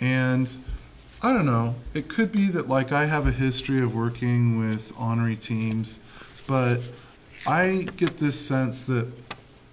and 0.00 0.48
I 1.26 1.32
don't 1.32 1.46
know. 1.46 1.74
It 1.92 2.08
could 2.08 2.30
be 2.30 2.50
that 2.50 2.68
like 2.68 2.92
I 2.92 3.04
have 3.04 3.26
a 3.26 3.32
history 3.32 3.82
of 3.82 3.96
working 3.96 4.60
with 4.60 4.92
honorary 4.96 5.34
teams, 5.34 5.98
but 6.46 6.78
I 7.44 7.88
get 7.96 8.16
this 8.16 8.38
sense 8.46 8.84
that 8.84 9.08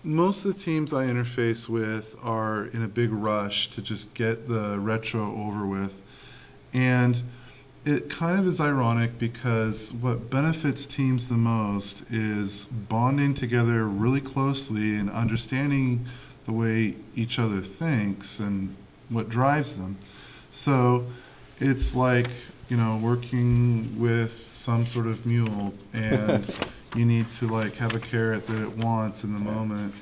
most 0.03 0.45
of 0.45 0.55
the 0.55 0.59
teams 0.59 0.93
I 0.93 1.05
interface 1.05 1.69
with 1.69 2.15
are 2.23 2.65
in 2.65 2.81
a 2.81 2.87
big 2.87 3.11
rush 3.11 3.69
to 3.69 3.83
just 3.83 4.15
get 4.15 4.47
the 4.47 4.79
retro 4.79 5.31
over 5.45 5.67
with. 5.67 5.93
And 6.73 7.21
it 7.85 8.09
kind 8.09 8.39
of 8.39 8.47
is 8.47 8.59
ironic 8.59 9.19
because 9.19 9.93
what 9.93 10.31
benefits 10.31 10.87
teams 10.87 11.27
the 11.27 11.35
most 11.35 12.01
is 12.09 12.65
bonding 12.65 13.35
together 13.35 13.85
really 13.85 14.21
closely 14.21 14.95
and 14.95 15.07
understanding 15.11 16.07
the 16.47 16.53
way 16.53 16.95
each 17.15 17.37
other 17.37 17.61
thinks 17.61 18.39
and 18.39 18.75
what 19.09 19.29
drives 19.29 19.75
them. 19.75 19.99
So 20.49 21.05
it's 21.59 21.95
like, 21.95 22.29
you 22.69 22.77
know, 22.77 22.99
working 23.01 23.99
with 23.99 24.43
some 24.53 24.85
sort 24.85 25.07
of 25.07 25.25
mule 25.25 25.73
and 25.93 26.45
you 26.95 27.05
need 27.05 27.29
to 27.31 27.47
like 27.47 27.75
have 27.75 27.95
a 27.95 27.99
carrot 27.99 28.47
that 28.47 28.61
it 28.61 28.77
wants 28.77 29.23
in 29.23 29.33
the 29.33 29.39
moment. 29.39 29.93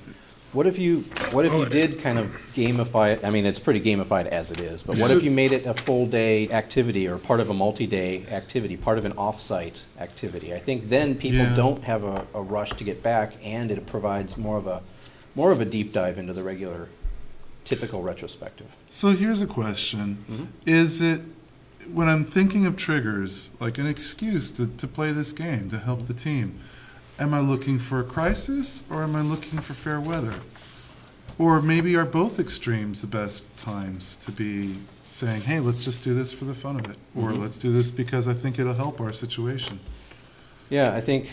What 0.54 0.68
if 0.68 0.78
you 0.78 1.06
what 1.32 1.46
if 1.46 1.54
you 1.54 1.60
oh, 1.60 1.66
did 1.66 2.00
kind 2.00 2.20
of 2.20 2.30
gamify 2.54 3.14
it? 3.14 3.24
I 3.24 3.30
mean, 3.30 3.46
it's 3.46 3.60
pretty 3.60 3.80
gamified 3.80 4.28
as 4.28 4.52
it 4.52 4.60
is, 4.60 4.82
but 4.82 4.98
what 4.98 5.10
So- 5.10 5.18
if 5.18 5.24
you 5.24 5.32
made 5.32 5.54
it 5.54 5.66
a 5.66 5.74
full 5.74 6.06
day 6.08 6.50
activity 6.50 7.08
or 7.08 7.18
part 7.18 7.40
of 7.40 7.50
a 7.50 7.54
multi-day 7.54 8.26
activity, 8.30 8.76
part 8.76 8.98
of 8.98 9.06
an 9.06 9.14
off-site 9.14 9.82
activity? 9.98 10.54
I 10.54 10.60
think 10.60 10.90
then 10.90 11.16
people 11.16 11.40
Yeah. 11.40 11.56
don't 11.56 11.82
have 11.86 12.04
a, 12.04 12.26
a 12.34 12.42
rush 12.42 12.72
to 12.74 12.84
get 12.84 13.02
back, 13.02 13.32
and 13.44 13.72
it 13.72 13.86
provides 13.86 14.36
more 14.36 14.58
of 14.58 14.68
a 14.68 14.82
more 15.36 15.52
of 15.52 15.62
a 15.62 15.66
deep 15.66 15.94
dive 15.94 16.18
into 16.20 16.34
the 16.34 16.44
regular, 16.44 16.90
typical 17.64 18.02
retrospective. 18.04 18.68
So 18.90 19.12
here's 19.12 19.40
a 19.40 19.48
question. 19.48 20.26
Mm-hmm. 20.30 20.44
Is 20.66 21.00
it 21.00 21.22
when 21.94 22.08
I'm 22.08 22.26
thinking 22.26 22.66
of 22.66 22.78
triggers, 22.78 23.52
like 23.60 23.78
an 23.78 23.88
excuse 23.88 24.52
to, 24.52 24.68
to 24.68 24.88
play 24.88 25.12
this 25.12 25.34
game, 25.34 25.70
to 25.70 25.78
help 25.80 26.08
the 26.08 26.14
team, 26.14 26.60
am 27.20 27.34
I 27.34 27.40
looking 27.40 27.80
for 27.80 28.00
a 28.00 28.04
crisis 28.04 28.84
or 28.90 29.04
am 29.04 29.16
I 29.16 29.22
looking 29.22 29.60
for 29.60 29.74
fair 29.74 30.00
weather? 30.00 30.34
Or 31.38 31.62
maybe 31.62 31.96
are 31.96 32.06
both 32.06 32.40
extremes 32.40 33.02
the 33.02 33.08
best 33.08 33.46
times 33.58 34.18
to 34.26 34.32
be 34.32 34.76
saying, 35.12 35.42
hey, 35.42 35.60
let's 35.60 35.84
just 35.84 36.04
do 36.04 36.14
this 36.14 36.32
for 36.32 36.46
the 36.46 36.54
fun 36.54 36.80
of 36.80 36.90
it, 36.90 36.98
or 37.16 37.32
Mhm. 37.32 37.42
let's 37.42 37.58
do 37.58 37.72
this 37.72 37.92
because 37.92 38.28
I 38.28 38.34
think 38.34 38.60
it'll 38.60 38.74
help 38.74 39.02
our 39.02 39.12
situation. 39.12 39.80
Yeah, 40.70 40.94
I 40.94 41.02
think 41.02 41.30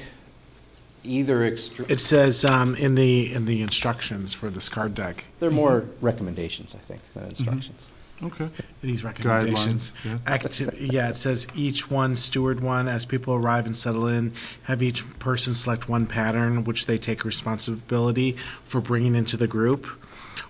either 1.04 1.44
extreme. 1.44 1.86
It 1.90 2.00
says 2.00 2.44
um, 2.44 2.74
in 2.74 2.94
the 2.96 3.32
in 3.32 3.44
the 3.44 3.62
instructions 3.62 4.32
for 4.32 4.50
this 4.50 4.68
card 4.68 4.94
deck, 4.94 5.24
They're 5.38 5.50
more 5.50 5.84
recommendations, 6.00 6.74
I 6.74 6.78
think, 6.78 7.00
than 7.14 7.24
instructions. 7.28 7.88
Okay. 8.22 8.48
these 8.80 9.04
recommendations. 9.04 9.92
Guidelines. 10.04 10.70
Yeah. 10.76 10.90
Yeah, 10.90 11.10
it 11.10 11.16
says 11.16 11.46
each 11.54 11.90
one 11.90 12.16
steward 12.16 12.60
one 12.60 12.88
as 12.88 13.06
people 13.06 13.34
arrive 13.34 13.66
and 13.66 13.76
settle 13.76 14.08
in. 14.08 14.32
Have 14.64 14.82
each 14.82 15.08
person 15.18 15.54
select 15.54 15.88
one 15.88 16.06
pattern 16.06 16.64
which 16.64 16.86
they 16.86 16.98
take 16.98 17.24
responsibility 17.24 18.36
for 18.64 18.80
bringing 18.80 19.14
into 19.14 19.36
the 19.36 19.46
group, 19.46 19.86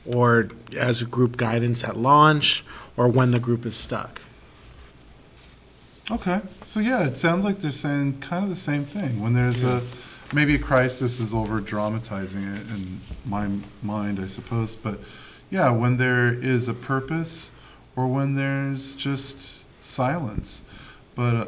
or 0.07 0.49
as 0.77 1.03
group 1.03 1.37
guidance 1.37 1.85
at 1.85 1.97
launch, 1.97 2.65
or 2.97 3.09
when 3.09 3.31
the 3.33 3.39
group 3.39 3.67
is 3.67 3.77
stuck. 3.77 4.21
Okay. 6.11 6.41
So 6.63 6.81
yeah, 6.81 7.07
it 7.07 7.17
sounds 7.17 7.45
like 7.45 7.61
they're 7.61 7.71
saying 7.71 8.21
kind 8.21 8.45
of 8.45 8.51
the 8.51 8.57
same 8.57 8.85
thing. 8.85 9.21
When 9.21 9.35
there's 9.35 9.63
a 9.63 9.83
maybe 10.33 10.55
a 10.55 10.59
crisis 10.59 11.21
is 11.21 11.35
over 11.35 11.61
dramatizing 11.61 12.43
it 12.43 12.63
in 12.71 13.01
my 13.27 13.49
mind, 13.83 14.21
I 14.21 14.27
suppose. 14.27 14.75
But 14.75 15.01
yeah, 15.51 15.71
when 15.71 15.99
there 15.99 16.33
is 16.33 16.69
a 16.69 16.75
purpose 16.75 17.51
or 17.99 18.07
when 18.07 18.37
there's 18.37 18.95
just 18.95 19.65
silence. 19.83 20.63
But 21.17 21.35
uh, 21.35 21.47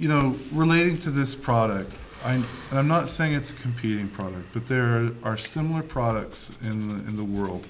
you 0.00 0.08
know, 0.08 0.36
relating 0.50 0.98
to 1.00 1.10
this 1.10 1.36
product, 1.36 1.94
I, 2.24 2.34
and 2.34 2.48
I'm 2.72 2.88
not 2.88 3.08
saying 3.08 3.34
it's 3.34 3.52
a 3.52 3.54
competing 3.54 4.08
product, 4.08 4.48
but 4.52 4.66
there 4.66 4.86
are, 4.96 5.10
are 5.22 5.36
similar 5.36 5.82
products 5.82 6.50
in 6.62 6.88
the, 6.88 6.94
in 7.08 7.14
the 7.16 7.22
world 7.22 7.64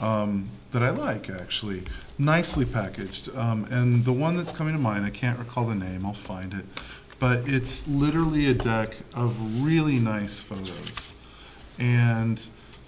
um, 0.00 0.48
that 0.72 0.82
I 0.82 0.90
like 0.90 1.30
actually, 1.30 1.84
nicely 2.18 2.64
packaged. 2.64 3.30
Um, 3.36 3.66
and 3.70 4.04
the 4.04 4.12
one 4.12 4.34
that's 4.36 4.52
coming 4.52 4.74
to 4.74 4.80
mind, 4.80 5.04
I 5.04 5.10
can't 5.10 5.38
recall 5.38 5.66
the 5.66 5.76
name, 5.76 6.04
I'll 6.04 6.12
find 6.12 6.54
it, 6.54 6.64
but 7.20 7.48
it's 7.48 7.86
literally 7.86 8.46
a 8.46 8.54
deck 8.54 8.96
of 9.14 9.64
really 9.64 10.00
nice 10.00 10.40
photos. 10.40 11.12
And 11.78 12.44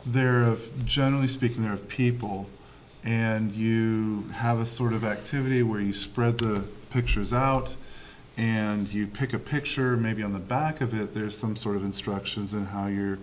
they're 0.06 0.42
of, 0.42 0.60
generally 0.84 1.28
speaking, 1.28 1.62
they're 1.62 1.72
of 1.72 1.88
people. 1.88 2.48
And 3.06 3.52
you 3.52 4.28
have 4.34 4.58
a 4.58 4.66
sort 4.66 4.92
of 4.92 5.04
activity 5.04 5.62
where 5.62 5.80
you 5.80 5.92
spread 5.92 6.38
the 6.38 6.64
pictures 6.90 7.32
out 7.32 7.74
and 8.36 8.92
you 8.92 9.06
pick 9.06 9.32
a 9.32 9.38
picture, 9.38 9.96
maybe 9.96 10.22
on 10.22 10.32
the 10.32 10.38
back 10.40 10.80
of 10.80 10.92
it, 10.92 11.14
there's 11.14 11.38
some 11.38 11.56
sort 11.56 11.76
of 11.76 11.84
instructions 11.84 12.52
in 12.52 12.64
how 12.64 12.88
you're 12.88 13.18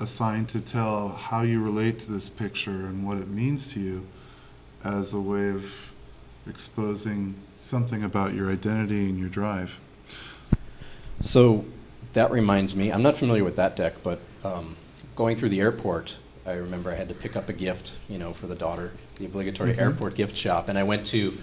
assigned 0.00 0.48
to 0.48 0.60
tell 0.60 1.08
how 1.08 1.42
you 1.42 1.62
relate 1.62 2.00
to 2.00 2.12
this 2.12 2.28
picture 2.28 2.70
and 2.70 3.06
what 3.06 3.18
it 3.18 3.28
means 3.28 3.68
to 3.74 3.80
you 3.80 4.06
as 4.84 5.12
a 5.12 5.20
way 5.20 5.50
of 5.50 5.70
exposing 6.48 7.34
something 7.62 8.04
about 8.04 8.34
your 8.34 8.50
identity 8.50 9.08
and 9.08 9.18
your 9.18 9.28
drive. 9.28 9.78
So 11.20 11.64
that 12.14 12.30
reminds 12.30 12.74
me, 12.74 12.90
I'm 12.90 13.02
not 13.02 13.16
familiar 13.16 13.44
with 13.44 13.56
that 13.56 13.76
deck, 13.76 14.02
but 14.02 14.18
um, 14.44 14.76
going 15.14 15.36
through 15.36 15.50
the 15.50 15.60
airport, 15.60 16.16
I 16.48 16.54
remember 16.54 16.90
I 16.90 16.94
had 16.94 17.08
to 17.08 17.14
pick 17.14 17.36
up 17.36 17.48
a 17.48 17.52
gift, 17.52 17.92
you 18.08 18.18
know, 18.18 18.32
for 18.32 18.46
the 18.46 18.54
daughter, 18.54 18.92
the 19.18 19.26
obligatory 19.26 19.72
mm-hmm. 19.72 19.80
airport 19.80 20.14
gift 20.14 20.36
shop, 20.36 20.68
and 20.68 20.78
I 20.78 20.84
went 20.84 21.08
to 21.08 21.36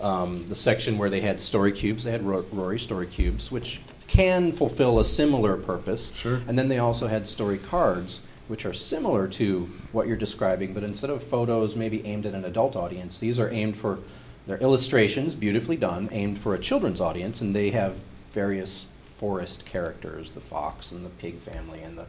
um, 0.00 0.48
the 0.48 0.54
section 0.54 0.98
where 0.98 1.10
they 1.10 1.20
had 1.20 1.40
story 1.40 1.72
cubes. 1.72 2.04
They 2.04 2.12
had 2.12 2.24
Rory 2.24 2.78
story 2.78 3.06
cubes, 3.06 3.50
which 3.50 3.80
can 4.06 4.52
fulfill 4.52 5.00
a 5.00 5.04
similar 5.04 5.56
purpose. 5.56 6.12
Sure. 6.16 6.40
And 6.46 6.58
then 6.58 6.68
they 6.68 6.78
also 6.78 7.08
had 7.08 7.26
story 7.26 7.58
cards, 7.58 8.20
which 8.48 8.64
are 8.64 8.72
similar 8.72 9.28
to 9.28 9.68
what 9.90 10.06
you're 10.06 10.16
describing, 10.16 10.74
but 10.74 10.84
instead 10.84 11.10
of 11.10 11.22
photos 11.22 11.74
maybe 11.74 12.06
aimed 12.06 12.26
at 12.26 12.34
an 12.34 12.44
adult 12.44 12.76
audience, 12.76 13.18
these 13.18 13.38
are 13.38 13.50
aimed 13.50 13.76
for 13.76 13.98
they're 14.46 14.58
illustrations, 14.58 15.34
beautifully 15.34 15.76
done, 15.76 16.08
aimed 16.10 16.38
for 16.38 16.54
a 16.54 16.58
children's 16.58 17.00
audience, 17.00 17.40
and 17.40 17.54
they 17.54 17.70
have 17.70 17.96
various 18.32 18.86
forest 19.18 19.64
characters, 19.64 20.30
the 20.30 20.40
fox 20.40 20.90
and 20.90 21.04
the 21.04 21.10
pig 21.10 21.38
family 21.38 21.80
and 21.82 21.96
the 21.96 22.06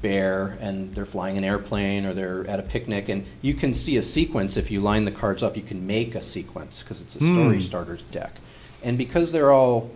bear 0.00 0.56
and 0.60 0.94
they're 0.94 1.06
flying 1.06 1.36
an 1.36 1.44
airplane 1.44 2.06
or 2.06 2.14
they're 2.14 2.46
at 2.46 2.58
a 2.58 2.62
picnic 2.62 3.08
and 3.08 3.26
you 3.42 3.54
can 3.54 3.74
see 3.74 3.96
a 3.96 4.02
sequence 4.02 4.56
if 4.56 4.70
you 4.70 4.80
line 4.80 5.04
the 5.04 5.10
cards 5.10 5.42
up 5.42 5.56
you 5.56 5.62
can 5.62 5.86
make 5.86 6.14
a 6.14 6.22
sequence 6.22 6.82
because 6.82 7.00
it's 7.00 7.16
a 7.16 7.18
story 7.18 7.58
mm. 7.58 7.62
starters 7.62 8.02
deck 8.10 8.32
and 8.82 8.96
because 8.96 9.30
they're 9.30 9.52
all 9.52 9.90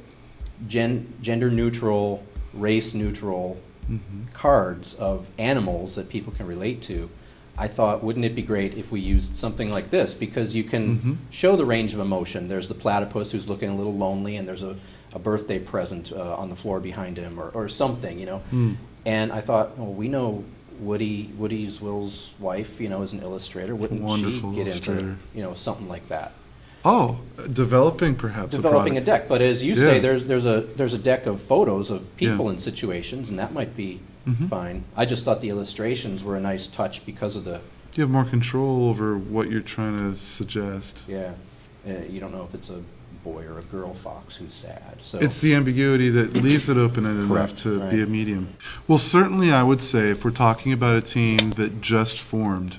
gen- 0.68 1.14
gender 1.22 1.50
neutral 1.50 2.24
race 2.52 2.92
neutral 2.92 3.58
mm-hmm. 3.90 4.24
cards 4.34 4.94
of 4.94 5.28
animals 5.38 5.94
that 5.94 6.10
people 6.10 6.34
can 6.34 6.46
relate 6.46 6.82
to 6.82 7.08
i 7.56 7.66
thought 7.66 8.04
wouldn't 8.04 8.26
it 8.26 8.34
be 8.34 8.42
great 8.42 8.76
if 8.76 8.92
we 8.92 9.00
used 9.00 9.36
something 9.36 9.70
like 9.70 9.88
this 9.88 10.12
because 10.12 10.54
you 10.54 10.64
can 10.64 10.98
mm-hmm. 10.98 11.12
show 11.30 11.56
the 11.56 11.64
range 11.64 11.94
of 11.94 12.00
emotion 12.00 12.46
there's 12.46 12.68
the 12.68 12.74
platypus 12.74 13.32
who's 13.32 13.48
looking 13.48 13.70
a 13.70 13.74
little 13.74 13.94
lonely 13.94 14.36
and 14.36 14.46
there's 14.46 14.62
a, 14.62 14.76
a 15.14 15.18
birthday 15.18 15.58
present 15.58 16.12
uh, 16.12 16.36
on 16.36 16.50
the 16.50 16.56
floor 16.56 16.78
behind 16.78 17.16
him 17.16 17.40
or, 17.40 17.48
or 17.50 17.70
something 17.70 18.18
you 18.18 18.26
know 18.26 18.42
mm. 18.52 18.76
And 19.06 19.32
I 19.32 19.40
thought, 19.40 19.76
well, 19.78 19.92
we 19.92 20.08
know 20.08 20.44
Woody 20.80 21.30
Woody's 21.36 21.80
Will's 21.80 22.32
wife, 22.38 22.80
you 22.80 22.88
know, 22.88 23.02
is 23.02 23.12
an 23.12 23.22
illustrator. 23.22 23.74
Wouldn't 23.74 24.02
Wonderful 24.02 24.52
she 24.52 24.64
get 24.64 24.74
into 24.74 25.16
you 25.34 25.42
know 25.42 25.54
something 25.54 25.88
like 25.88 26.08
that? 26.08 26.32
Oh, 26.84 27.18
developing 27.50 28.14
perhaps 28.16 28.50
developing 28.50 28.98
a, 28.98 29.00
a 29.00 29.04
deck. 29.04 29.28
But 29.28 29.40
as 29.40 29.62
you 29.62 29.74
yeah. 29.74 29.84
say, 29.84 29.98
there's 30.00 30.24
there's 30.24 30.46
a 30.46 30.60
there's 30.60 30.94
a 30.94 30.98
deck 30.98 31.26
of 31.26 31.40
photos 31.40 31.90
of 31.90 32.16
people 32.16 32.46
yeah. 32.46 32.52
in 32.52 32.58
situations, 32.58 33.30
and 33.30 33.38
that 33.38 33.52
might 33.52 33.74
be 33.74 34.00
mm-hmm. 34.26 34.46
fine. 34.46 34.84
I 34.96 35.06
just 35.06 35.24
thought 35.24 35.40
the 35.40 35.50
illustrations 35.50 36.22
were 36.22 36.36
a 36.36 36.40
nice 36.40 36.66
touch 36.66 37.06
because 37.06 37.36
of 37.36 37.44
the. 37.44 37.60
You 37.94 38.02
have 38.02 38.10
more 38.10 38.24
control 38.24 38.88
over 38.88 39.16
what 39.16 39.50
you're 39.50 39.60
trying 39.60 39.98
to 39.98 40.18
suggest. 40.18 41.04
Yeah, 41.06 41.32
uh, 41.88 41.92
you 42.08 42.20
don't 42.20 42.32
know 42.32 42.44
if 42.44 42.54
it's 42.54 42.68
a 42.68 42.82
boy 43.24 43.44
or 43.46 43.58
a 43.58 43.62
girl 43.62 43.94
fox 43.94 44.36
who's 44.36 44.54
sad. 44.54 44.98
So 45.02 45.18
it's 45.18 45.40
the 45.40 45.54
ambiguity 45.54 46.10
that 46.10 46.34
leaves 46.34 46.68
it 46.68 46.76
open 46.76 47.06
ended 47.06 47.30
enough 47.30 47.56
to 47.62 47.80
right. 47.80 47.90
be 47.90 48.02
a 48.02 48.06
medium. 48.06 48.54
Well, 48.86 48.98
certainly, 48.98 49.50
I 49.50 49.62
would 49.62 49.80
say 49.80 50.10
if 50.10 50.24
we're 50.24 50.30
talking 50.30 50.72
about 50.72 50.96
a 50.96 51.00
team 51.00 51.50
that 51.52 51.80
just 51.80 52.20
formed, 52.20 52.78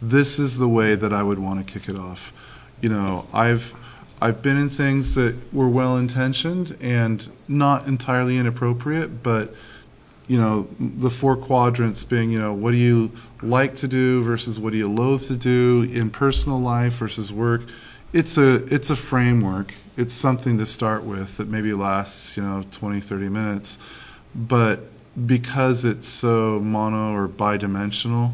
this 0.00 0.38
is 0.38 0.56
the 0.56 0.68
way 0.68 0.94
that 0.94 1.12
I 1.12 1.22
would 1.22 1.38
want 1.38 1.64
to 1.64 1.72
kick 1.72 1.88
it 1.88 1.96
off. 1.96 2.32
You 2.80 2.88
know, 2.88 3.26
I've 3.32 3.72
I've 4.20 4.42
been 4.42 4.56
in 4.56 4.68
things 4.68 5.16
that 5.16 5.36
were 5.52 5.68
well 5.68 5.98
intentioned 5.98 6.76
and 6.80 7.28
not 7.46 7.86
entirely 7.86 8.38
inappropriate, 8.38 9.22
but 9.22 9.54
you 10.28 10.38
know, 10.38 10.68
the 10.78 11.10
four 11.10 11.36
quadrants 11.36 12.04
being, 12.04 12.30
you 12.30 12.38
know, 12.38 12.54
what 12.54 12.70
do 12.70 12.76
you 12.76 13.12
like 13.42 13.74
to 13.74 13.88
do 13.88 14.22
versus 14.22 14.58
what 14.58 14.72
do 14.72 14.78
you 14.78 14.88
loathe 14.88 15.26
to 15.26 15.36
do 15.36 15.82
in 15.82 16.10
personal 16.10 16.60
life 16.60 16.94
versus 16.94 17.32
work. 17.32 17.62
It's 18.12 18.38
a 18.38 18.54
it's 18.74 18.90
a 18.90 18.96
framework 18.96 19.72
it's 19.96 20.14
something 20.14 20.58
to 20.58 20.66
start 20.66 21.04
with 21.04 21.36
that 21.36 21.48
maybe 21.48 21.72
lasts, 21.72 22.36
you 22.36 22.42
know, 22.42 22.62
20, 22.72 23.00
30 23.00 23.28
minutes. 23.28 23.78
But 24.34 24.80
because 25.26 25.84
it's 25.84 26.08
so 26.08 26.60
mono 26.60 27.14
or 27.14 27.28
bidimensional, 27.28 28.32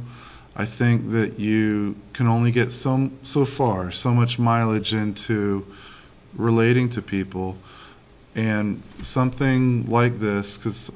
I 0.54 0.66
think 0.66 1.10
that 1.10 1.38
you 1.38 1.96
can 2.12 2.28
only 2.28 2.52
get 2.52 2.70
so 2.70 3.10
so 3.24 3.44
far, 3.44 3.90
so 3.90 4.12
much 4.12 4.38
mileage 4.38 4.94
into 4.94 5.66
relating 6.34 6.90
to 6.90 7.02
people, 7.02 7.56
and 8.36 8.82
something 9.02 9.90
like 9.90 10.20
this, 10.20 10.58
because 10.58 10.92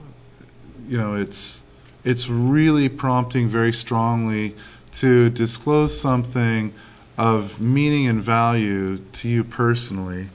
you 0.89 0.99
know, 0.99 1.17
it's 1.17 1.61
it's 2.05 2.29
really 2.29 2.89
prompting 2.89 3.49
very 3.49 3.73
strongly 3.73 4.55
to 4.93 5.31
disclose 5.31 5.99
something 5.99 6.73
of 7.19 7.61
meaning 7.61 8.07
and 8.09 8.23
value 8.23 8.99
to 9.13 9.29
you 9.29 9.45
personally 9.45 10.29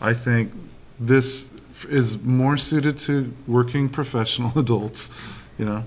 I 0.00 0.14
think 0.14 0.52
this 1.00 1.48
is 1.88 2.20
more 2.20 2.56
suited 2.56 2.98
to 2.98 3.32
working 3.46 3.88
professional 3.88 4.52
adults, 4.58 5.10
you 5.58 5.64
know. 5.64 5.84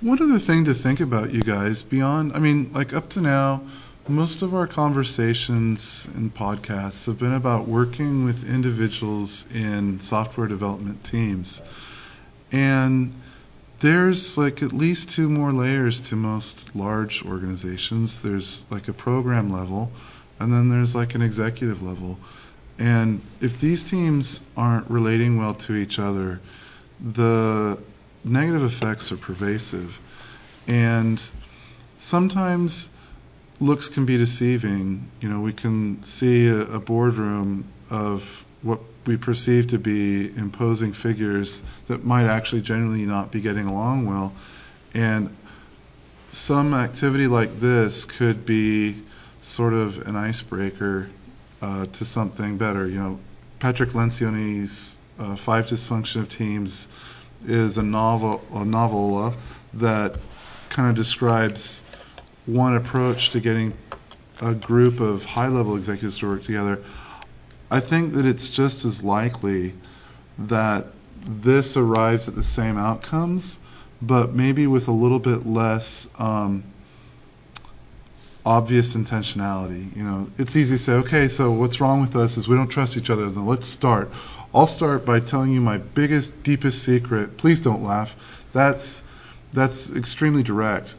One 0.00 0.22
other 0.22 0.38
thing 0.38 0.66
to 0.66 0.74
think 0.74 1.00
about, 1.00 1.32
you 1.32 1.40
guys, 1.40 1.82
beyond, 1.82 2.32
I 2.34 2.38
mean, 2.38 2.72
like 2.72 2.92
up 2.92 3.10
to 3.10 3.20
now, 3.20 3.62
most 4.06 4.42
of 4.42 4.54
our 4.54 4.66
conversations 4.66 6.06
and 6.14 6.32
podcasts 6.32 7.06
have 7.06 7.18
been 7.18 7.32
about 7.32 7.66
working 7.66 8.24
with 8.24 8.48
individuals 8.48 9.46
in 9.52 10.00
software 10.00 10.46
development 10.46 11.02
teams. 11.02 11.60
And 12.52 13.14
there's 13.80 14.38
like 14.38 14.62
at 14.62 14.72
least 14.72 15.10
two 15.10 15.28
more 15.28 15.52
layers 15.52 16.00
to 16.08 16.16
most 16.16 16.74
large 16.74 17.24
organizations. 17.24 18.22
There's 18.22 18.66
like 18.70 18.88
a 18.88 18.92
program 18.92 19.50
level, 19.50 19.92
and 20.38 20.52
then 20.52 20.68
there's 20.68 20.94
like 20.94 21.14
an 21.14 21.22
executive 21.22 21.82
level. 21.82 22.18
And 22.78 23.20
if 23.40 23.60
these 23.60 23.84
teams 23.84 24.42
aren't 24.56 24.90
relating 24.90 25.38
well 25.38 25.54
to 25.54 25.74
each 25.74 25.98
other, 25.98 26.40
the 27.00 27.80
negative 28.24 28.64
effects 28.64 29.12
are 29.12 29.16
pervasive. 29.16 29.98
And 30.66 31.22
sometimes 31.98 32.90
looks 33.60 33.88
can 33.88 34.04
be 34.04 34.16
deceiving. 34.16 35.10
You 35.20 35.28
know, 35.28 35.40
we 35.40 35.52
can 35.52 36.02
see 36.02 36.48
a, 36.48 36.60
a 36.60 36.80
boardroom 36.80 37.64
of 37.90 38.44
what 38.62 38.80
we 39.06 39.16
perceive 39.16 39.68
to 39.68 39.78
be 39.78 40.26
imposing 40.36 40.92
figures 40.92 41.62
that 41.86 42.04
might 42.04 42.26
actually 42.26 42.62
generally 42.62 43.06
not 43.06 43.30
be 43.30 43.40
getting 43.40 43.66
along 43.66 44.06
well. 44.06 44.32
And 44.94 45.34
some 46.30 46.74
activity 46.74 47.26
like 47.26 47.60
this 47.60 48.04
could 48.04 48.44
be 48.44 49.02
sort 49.40 49.72
of 49.72 50.06
an 50.06 50.16
icebreaker 50.16 51.08
uh, 51.62 51.86
to 51.86 52.04
something 52.04 52.58
better. 52.58 52.86
You 52.86 52.98
know, 52.98 53.20
Patrick 53.58 53.90
Lencioni's 53.90 54.96
uh, 55.18 55.36
Five 55.36 55.66
Dysfunction 55.66 56.22
of 56.22 56.28
Teams 56.28 56.88
is 57.46 57.78
a 57.78 57.82
novel, 57.82 58.42
a 58.52 58.64
novella 58.64 59.34
that 59.74 60.16
kind 60.68 60.90
of 60.90 60.96
describes 60.96 61.84
one 62.44 62.76
approach 62.76 63.30
to 63.30 63.40
getting 63.40 63.72
a 64.40 64.54
group 64.54 65.00
of 65.00 65.24
high-level 65.24 65.76
executives 65.76 66.18
to 66.18 66.28
work 66.28 66.42
together. 66.42 66.82
I 67.70 67.80
think 67.80 68.14
that 68.14 68.26
it's 68.26 68.48
just 68.48 68.84
as 68.84 69.02
likely 69.02 69.74
that 70.38 70.86
this 71.26 71.76
arrives 71.76 72.28
at 72.28 72.34
the 72.34 72.44
same 72.44 72.78
outcomes, 72.78 73.58
but 74.00 74.32
maybe 74.32 74.66
with 74.66 74.88
a 74.88 74.92
little 74.92 75.18
bit 75.18 75.46
less 75.46 76.08
um, 76.18 76.62
obvious 78.44 78.94
intentionality. 78.94 79.96
You 79.96 80.04
know, 80.04 80.30
it's 80.38 80.54
easy 80.54 80.76
to 80.76 80.78
say, 80.78 80.92
okay, 80.94 81.28
so 81.28 81.50
what's 81.52 81.80
wrong 81.80 82.00
with 82.00 82.14
us 82.14 82.36
is 82.36 82.46
we 82.46 82.56
don't 82.56 82.68
trust 82.68 82.96
each 82.96 83.10
other. 83.10 83.28
Then 83.28 83.46
let's 83.46 83.66
start. 83.66 84.10
I'll 84.54 84.68
start 84.68 85.04
by 85.04 85.20
telling 85.20 85.52
you 85.52 85.60
my 85.60 85.78
biggest, 85.78 86.42
deepest 86.44 86.82
secret. 86.84 87.36
Please 87.36 87.60
don't 87.60 87.82
laugh. 87.82 88.14
That's 88.52 89.02
that's 89.52 89.90
extremely 89.94 90.42
direct, 90.42 90.94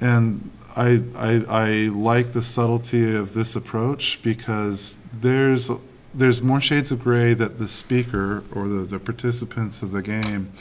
yeah. 0.00 0.18
and 0.18 0.50
I, 0.76 1.02
I 1.16 1.32
I 1.48 1.68
like 1.88 2.32
the 2.32 2.42
subtlety 2.42 3.16
of 3.16 3.32
this 3.32 3.56
approach 3.56 4.20
because 4.22 4.98
there's 5.12 5.70
there's 6.14 6.40
more 6.42 6.60
shades 6.60 6.92
of 6.92 7.02
gray 7.02 7.34
that 7.34 7.58
the 7.58 7.68
speaker 7.68 8.42
or 8.54 8.68
the, 8.68 8.84
the 8.84 8.98
participants 8.98 9.82
of 9.82 9.90
the 9.90 10.02
game 10.02 10.52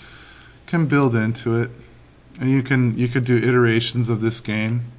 can 0.67 0.87
build 0.87 1.15
into 1.15 1.61
it. 1.61 1.69
And 2.39 2.49
you 2.49 2.63
can 2.63 2.97
you 2.97 3.07
could 3.07 3.25
do 3.25 3.37
iterations 3.37 4.09
of 4.09 4.19
this 4.19 4.41
game. 4.41 4.91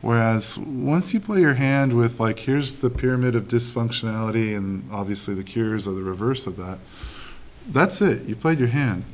Whereas 0.00 0.56
once 0.56 1.12
you 1.12 1.18
play 1.18 1.40
your 1.40 1.54
hand 1.54 1.92
with 1.92 2.20
like 2.20 2.38
here's 2.38 2.74
the 2.74 2.88
pyramid 2.88 3.34
of 3.34 3.48
dysfunctionality 3.48 4.56
and 4.56 4.90
obviously 4.92 5.34
the 5.34 5.42
cures 5.42 5.88
are 5.88 5.92
the 5.92 6.02
reverse 6.02 6.46
of 6.46 6.58
that, 6.58 6.78
that's 7.68 8.00
it. 8.00 8.22
You 8.22 8.36
played 8.36 8.60
your 8.60 8.68
hand. 8.68 9.04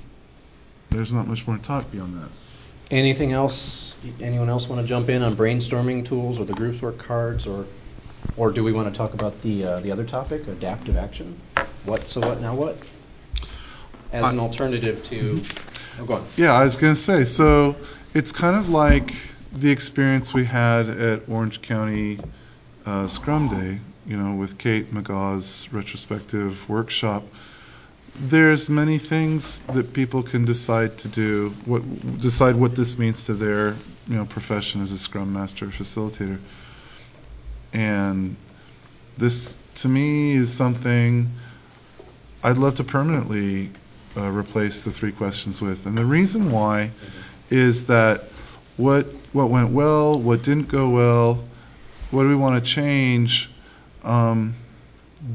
There's 0.91 1.13
not 1.13 1.27
much 1.27 1.47
more 1.47 1.57
to 1.57 1.63
talk 1.63 1.91
beyond 1.91 2.23
that. 2.23 2.31
Anything 2.91 3.33
else? 3.33 3.95
Anyone 4.21 4.51
else 4.51 4.69
want 4.69 4.83
to 4.83 4.87
jump 4.87 5.09
in 5.09 5.23
on 5.23 5.37
brainstorming 5.37 6.05
tools 6.05 6.39
or 6.39 6.45
the 6.45 6.53
groups 6.53 6.83
work 6.83 6.99
cards, 6.99 7.47
or 7.47 7.67
or 8.37 8.51
do 8.51 8.65
we 8.65 8.73
want 8.73 8.93
to 8.93 8.97
talk 8.97 9.15
about 9.15 9.39
the 9.41 9.65
uh, 9.65 9.81
the 9.81 9.93
other 9.93 10.05
topic, 10.05 10.47
adaptive 10.49 10.97
action? 10.97 11.41
What 11.85 12.09
so 12.09 12.21
what 12.21 12.41
now 12.41 12.55
what? 12.55 12.77
As 14.13 14.33
an 14.33 14.39
alternative 14.39 15.05
to. 15.07 15.43
Oh, 15.99 16.05
go 16.05 16.15
on. 16.15 16.27
Yeah, 16.37 16.53
I 16.53 16.65
was 16.65 16.77
going 16.77 16.95
to 16.95 17.01
say. 17.01 17.25
So 17.25 17.77
it's 18.15 18.31
kind 18.31 18.57
of 18.57 18.69
like 18.69 19.13
the 19.53 19.71
experience 19.71 20.33
we 20.33 20.45
had 20.45 20.89
at 20.89 21.29
Orange 21.29 21.63
County 21.63 22.21
uh, 22.87 23.09
Scrum 23.09 23.49
Day. 23.49 23.81
You 24.07 24.17
know, 24.17 24.37
with 24.37 24.59
Kate 24.59 24.93
Megaw's 24.93 25.73
retrospective 25.73 26.69
workshop 26.69 27.25
there's 28.17 28.69
many 28.69 28.99
things 28.99 29.61
that 29.61 29.93
people 29.93 30.23
can 30.23 30.45
decide 30.45 30.99
to 30.99 31.09
do, 31.09 31.55
what, 31.65 32.21
decide 32.21 32.55
what 32.55 32.77
this 32.77 32.97
means 32.97 33.25
to 33.25 33.35
their 33.35 33.71
you 34.07 34.17
know, 34.17 34.25
profession 34.25 34.83
as 34.83 34.93
a 34.93 34.99
Scrum 34.99 35.33
Master 35.33 35.67
facilitator. 35.67 36.39
And 37.75 38.37
this, 39.19 39.57
to 39.77 39.89
me, 39.89 40.33
is 40.33 40.53
something 40.53 41.31
I'd 42.43 42.59
love 42.59 42.77
to 42.77 42.85
permanently 42.85 43.71
uh, 44.17 44.31
replace 44.31 44.85
the 44.85 44.91
three 44.91 45.13
questions 45.13 45.61
with. 45.61 45.87
And 45.87 45.99
the 45.99 46.05
reason 46.05 46.53
why 46.53 46.93
is 47.51 47.87
that 47.87 48.23
what 48.77 49.07
what 49.33 49.51
went 49.51 49.71
well, 49.71 50.19
what 50.19 50.43
didn't 50.43 50.69
go 50.69 50.91
well, 50.91 51.45
what 52.11 52.23
do 52.23 52.29
we 52.29 52.37
want 52.37 52.63
to 52.63 52.71
change, 52.71 53.51
um, 54.05 54.55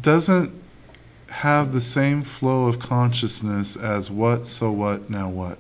doesn't 0.02 0.54
have 1.30 1.74
the 1.74 1.82
same 1.82 2.24
flow 2.24 2.68
of 2.68 2.80
consciousness 2.80 3.76
as 3.76 4.10
what, 4.10 4.48
so 4.48 4.72
what, 4.72 5.10
now 5.10 5.30
what. 5.30 5.58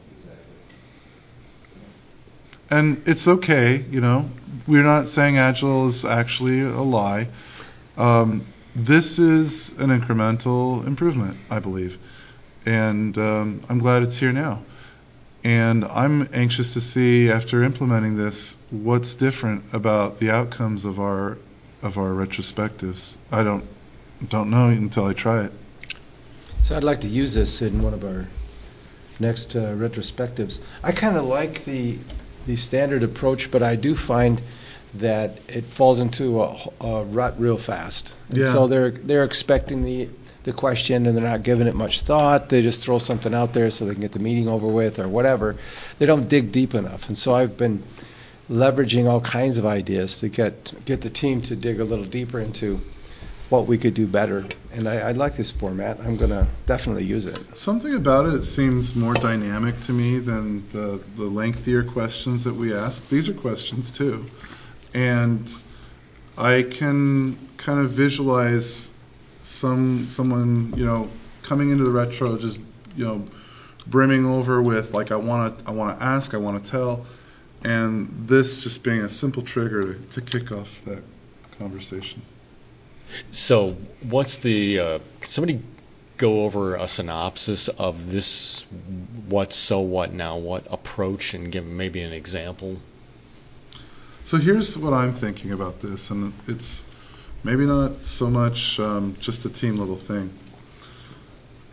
And 2.69 3.03
it's 3.07 3.27
okay, 3.27 3.77
you 3.77 4.01
know. 4.01 4.29
We're 4.67 4.83
not 4.83 5.09
saying 5.09 5.37
Agile 5.37 5.87
is 5.87 6.05
actually 6.05 6.61
a 6.61 6.81
lie. 6.81 7.27
Um, 7.97 8.45
this 8.75 9.17
is 9.19 9.71
an 9.79 9.89
incremental 9.89 10.85
improvement, 10.85 11.37
I 11.49 11.59
believe. 11.59 11.97
And 12.65 13.17
um, 13.17 13.63
I'm 13.67 13.79
glad 13.79 14.03
it's 14.03 14.17
here 14.17 14.31
now. 14.31 14.63
And 15.43 15.85
I'm 15.85 16.29
anxious 16.33 16.73
to 16.73 16.81
see, 16.81 17.31
after 17.31 17.63
implementing 17.63 18.17
this, 18.17 18.57
what's 18.69 19.15
different 19.15 19.73
about 19.73 20.19
the 20.19 20.31
outcomes 20.31 20.85
of 20.85 20.99
our 20.99 21.37
of 21.81 21.97
our 21.97 22.09
retrospectives. 22.09 23.15
I 23.31 23.43
don't 23.43 23.65
don't 24.27 24.49
know 24.49 24.67
until 24.67 25.05
I 25.05 25.13
try 25.13 25.45
it. 25.45 25.53
So 26.63 26.75
I'd 26.75 26.83
like 26.83 27.01
to 27.01 27.07
use 27.07 27.33
this 27.33 27.61
in 27.61 27.81
one 27.81 27.93
of 27.93 28.03
our 28.03 28.27
next 29.19 29.55
uh, 29.55 29.73
retrospectives. 29.73 30.59
I 30.83 30.91
kind 30.91 31.15
of 31.15 31.25
like 31.25 31.63
the 31.63 31.97
the 32.49 32.55
standard 32.55 33.03
approach, 33.03 33.51
but 33.51 33.61
I 33.61 33.75
do 33.75 33.95
find 33.95 34.41
that 34.95 35.37
it 35.47 35.65
falls 35.65 35.99
into 35.99 36.41
a, 36.41 36.57
a 36.81 37.03
rut 37.03 37.39
real 37.39 37.59
fast. 37.59 38.11
And 38.29 38.39
Yeah. 38.39 38.51
So 38.51 38.65
they're 38.65 38.89
they're 38.89 39.23
expecting 39.23 39.83
the 39.83 40.09
the 40.43 40.53
question 40.53 41.05
and 41.05 41.15
they're 41.15 41.23
not 41.23 41.43
giving 41.43 41.67
it 41.67 41.75
much 41.75 42.01
thought. 42.01 42.49
They 42.49 42.63
just 42.63 42.81
throw 42.81 42.97
something 42.97 43.35
out 43.35 43.53
there 43.53 43.69
so 43.69 43.85
they 43.85 43.93
can 43.93 44.01
get 44.01 44.13
the 44.13 44.19
meeting 44.19 44.47
over 44.47 44.65
with 44.65 44.97
or 44.97 45.07
whatever. 45.07 45.57
They 45.99 46.07
don't 46.07 46.27
dig 46.27 46.51
deep 46.51 46.73
enough. 46.73 47.07
And 47.07 47.15
so 47.15 47.35
I've 47.35 47.55
been 47.55 47.83
leveraging 48.49 49.07
all 49.07 49.21
kinds 49.21 49.59
of 49.59 49.67
ideas 49.67 50.19
to 50.21 50.29
get 50.29 50.73
get 50.85 51.01
the 51.01 51.11
team 51.11 51.43
to 51.43 51.55
dig 51.55 51.79
a 51.79 51.83
little 51.83 52.05
deeper 52.05 52.39
into 52.39 52.81
what 53.49 53.65
we 53.65 53.77
could 53.77 53.95
do 53.95 54.05
better. 54.05 54.45
And 54.71 54.87
I, 54.87 54.99
I 54.99 55.11
like 55.13 55.35
this 55.35 55.51
format. 55.51 55.99
I'm 55.99 56.15
going 56.17 56.29
to 56.29 56.47
definitely 56.67 57.05
use 57.05 57.25
it. 57.25 57.57
Something 57.57 57.95
about 57.95 58.27
it, 58.27 58.35
it 58.35 58.43
seems 58.43 58.95
more 58.95 59.15
dynamic 59.15 59.79
to 59.81 59.91
me 59.91 60.19
than 60.19 60.67
the, 60.69 61.01
the 61.15 61.25
lengthier 61.25 61.83
questions 61.83 62.43
that 62.43 62.53
we 62.53 62.75
ask. 62.75 63.09
These 63.09 63.27
are 63.29 63.33
questions 63.33 63.89
too. 63.91 64.25
And 64.93 65.51
I 66.37 66.63
can 66.63 67.37
kind 67.57 67.79
of 67.79 67.91
visualize 67.91 68.89
some 69.41 70.09
someone, 70.09 70.73
you 70.77 70.85
know, 70.85 71.09
coming 71.43 71.71
into 71.71 71.83
the 71.83 71.91
retro 71.91 72.37
just, 72.37 72.59
you 72.95 73.05
know, 73.05 73.25
brimming 73.87 74.25
over 74.25 74.61
with 74.61 74.93
like 74.93 75.11
I 75.11 75.15
want 75.15 75.59
to 75.59 75.67
I 75.67 75.71
want 75.71 75.97
to 75.97 76.05
ask, 76.05 76.33
I 76.33 76.37
want 76.37 76.63
to 76.63 76.71
tell, 76.71 77.05
and 77.63 78.27
this 78.27 78.63
just 78.63 78.83
being 78.83 79.01
a 79.01 79.09
simple 79.09 79.41
trigger 79.41 79.93
to, 79.93 79.99
to 80.09 80.21
kick 80.21 80.51
off 80.51 80.81
that 80.85 81.03
conversation. 81.57 82.21
So, 83.31 83.77
what's 84.01 84.37
the? 84.37 84.79
Uh, 84.79 84.99
can 85.21 85.29
somebody 85.29 85.61
go 86.17 86.43
over 86.43 86.75
a 86.75 86.87
synopsis 86.87 87.67
of 87.67 88.09
this? 88.09 88.65
What 89.27 89.53
so 89.53 89.79
what 89.81 90.13
now 90.13 90.37
what 90.37 90.67
approach 90.69 91.33
and 91.33 91.51
give 91.51 91.65
maybe 91.65 92.01
an 92.01 92.13
example? 92.13 92.77
So 94.25 94.37
here's 94.37 94.77
what 94.77 94.93
I'm 94.93 95.11
thinking 95.11 95.53
about 95.53 95.79
this, 95.79 96.11
and 96.11 96.33
it's 96.47 96.83
maybe 97.43 97.65
not 97.65 98.05
so 98.05 98.29
much 98.29 98.79
um, 98.79 99.15
just 99.19 99.45
a 99.45 99.49
team 99.49 99.77
level 99.77 99.95
thing. 99.95 100.29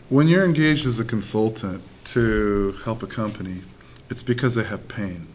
When 0.08 0.28
you're 0.28 0.44
engaged 0.44 0.86
as 0.86 1.00
a 1.00 1.04
consultant 1.04 1.82
to 2.14 2.72
help 2.84 3.02
a 3.02 3.06
company, 3.06 3.60
it's 4.08 4.22
because 4.22 4.54
they 4.54 4.62
have 4.62 4.88
pain. 4.88 5.26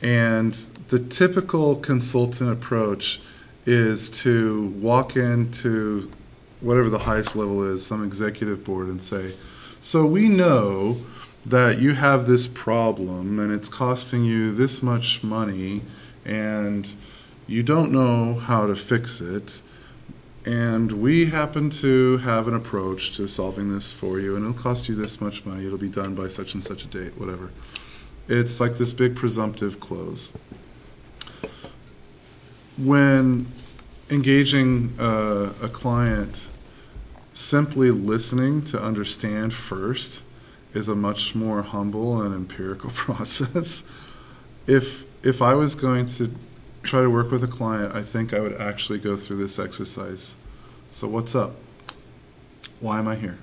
And 0.00 0.54
the 0.88 1.00
typical 1.00 1.76
consultant 1.76 2.50
approach 2.52 3.20
is 3.66 4.10
to 4.10 4.68
walk 4.80 5.16
into 5.16 6.10
whatever 6.60 6.90
the 6.90 6.98
highest 6.98 7.36
level 7.36 7.72
is, 7.72 7.84
some 7.84 8.04
executive 8.04 8.64
board, 8.64 8.88
and 8.88 9.02
say, 9.02 9.32
So 9.80 10.06
we 10.06 10.28
know 10.28 10.96
that 11.46 11.78
you 11.78 11.92
have 11.92 12.26
this 12.26 12.46
problem 12.46 13.38
and 13.38 13.52
it's 13.52 13.68
costing 13.68 14.24
you 14.24 14.54
this 14.54 14.82
much 14.82 15.22
money 15.22 15.82
and 16.24 16.90
you 17.46 17.62
don't 17.62 17.92
know 17.92 18.34
how 18.34 18.66
to 18.66 18.76
fix 18.76 19.20
it. 19.20 19.60
And 20.46 20.90
we 20.90 21.26
happen 21.26 21.70
to 21.70 22.18
have 22.18 22.48
an 22.48 22.54
approach 22.54 23.16
to 23.16 23.26
solving 23.28 23.72
this 23.72 23.90
for 23.90 24.20
you, 24.20 24.36
and 24.36 24.44
it'll 24.44 24.62
cost 24.62 24.88
you 24.90 24.94
this 24.94 25.18
much 25.18 25.44
money. 25.46 25.64
It'll 25.66 25.78
be 25.78 25.88
done 25.88 26.14
by 26.14 26.28
such 26.28 26.52
and 26.52 26.62
such 26.62 26.84
a 26.84 26.86
date, 26.86 27.18
whatever. 27.18 27.50
It's 28.28 28.60
like 28.60 28.76
this 28.76 28.92
big 28.92 29.16
presumptive 29.16 29.80
close. 29.80 30.32
When 32.76 33.46
engaging 34.10 34.96
uh, 34.98 35.52
a 35.62 35.68
client, 35.68 36.48
simply 37.32 37.90
listening 37.90 38.62
to 38.64 38.82
understand 38.82 39.54
first 39.54 40.22
is 40.72 40.88
a 40.88 40.94
much 40.94 41.34
more 41.34 41.62
humble 41.62 42.22
and 42.22 42.34
empirical 42.34 42.90
process. 42.94 43.84
If 44.66 45.04
if 45.22 45.40
I 45.40 45.54
was 45.54 45.74
going 45.74 46.06
to 46.06 46.30
try 46.82 47.00
to 47.00 47.08
work 47.08 47.30
with 47.30 47.42
a 47.44 47.48
client, 47.48 47.94
I 47.94 48.02
think 48.02 48.34
I 48.34 48.40
would 48.40 48.60
actually 48.60 48.98
go 48.98 49.16
through 49.16 49.38
this 49.38 49.58
exercise. 49.58 50.34
So 50.90 51.08
what's 51.08 51.34
up? 51.34 51.54
Why 52.80 52.98
am 52.98 53.08
I 53.08 53.16
here? 53.16 53.38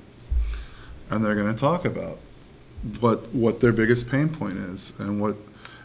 And 1.10 1.24
they're 1.24 1.36
going 1.36 1.54
to 1.54 1.60
talk 1.60 1.86
about 1.86 2.20
what 3.00 3.34
what 3.34 3.60
their 3.60 3.72
biggest 3.72 4.10
pain 4.10 4.30
point 4.30 4.58
is 4.58 4.94
and 5.00 5.20
what 5.22 5.38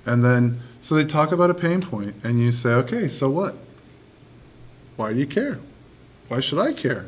and 0.06 0.24
then 0.24 0.60
so 0.80 0.94
they 0.94 1.04
talk 1.04 1.32
about 1.32 1.50
a 1.50 1.54
pain 1.54 1.80
point 1.82 2.14
and 2.24 2.40
you 2.40 2.52
say, 2.52 2.70
"Okay, 2.70 3.08
so 3.08 3.28
what? 3.28 3.54
Why 4.96 5.12
do 5.12 5.18
you 5.18 5.26
care? 5.26 5.58
Why 6.28 6.40
should 6.40 6.58
I 6.58 6.72
care?" 6.72 7.06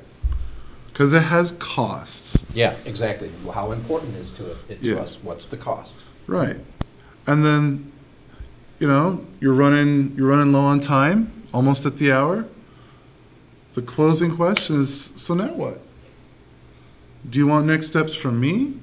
Because 0.92 1.12
it 1.12 1.22
has 1.22 1.52
costs. 1.52 2.44
Yeah, 2.54 2.74
exactly. 2.84 3.30
Well, 3.44 3.54
How 3.54 3.70
important 3.70 4.16
is 4.16 4.30
to 4.32 4.50
it, 4.50 4.56
it 4.68 4.82
to 4.82 4.90
Yeah. 4.90 4.96
us? 4.96 5.18
What's 5.22 5.46
the 5.46 5.56
cost? 5.56 6.02
Right. 6.26 6.58
And 7.26 7.44
then, 7.44 7.92
you 8.80 8.88
know, 8.88 9.24
you're 9.40 9.54
running 9.54 10.14
you're 10.16 10.26
running 10.28 10.52
low 10.52 10.60
on 10.60 10.80
time, 10.80 11.32
almost 11.54 11.86
at 11.86 11.98
the 11.98 12.12
hour. 12.12 12.46
The 13.74 13.82
closing 13.82 14.34
question 14.34 14.80
is, 14.80 15.12
so 15.16 15.34
now 15.34 15.52
what? 15.54 15.78
Do 17.30 17.38
you 17.38 17.46
want 17.46 17.66
next 17.66 17.86
steps 17.86 18.14
from 18.14 18.40
me? 18.40 18.74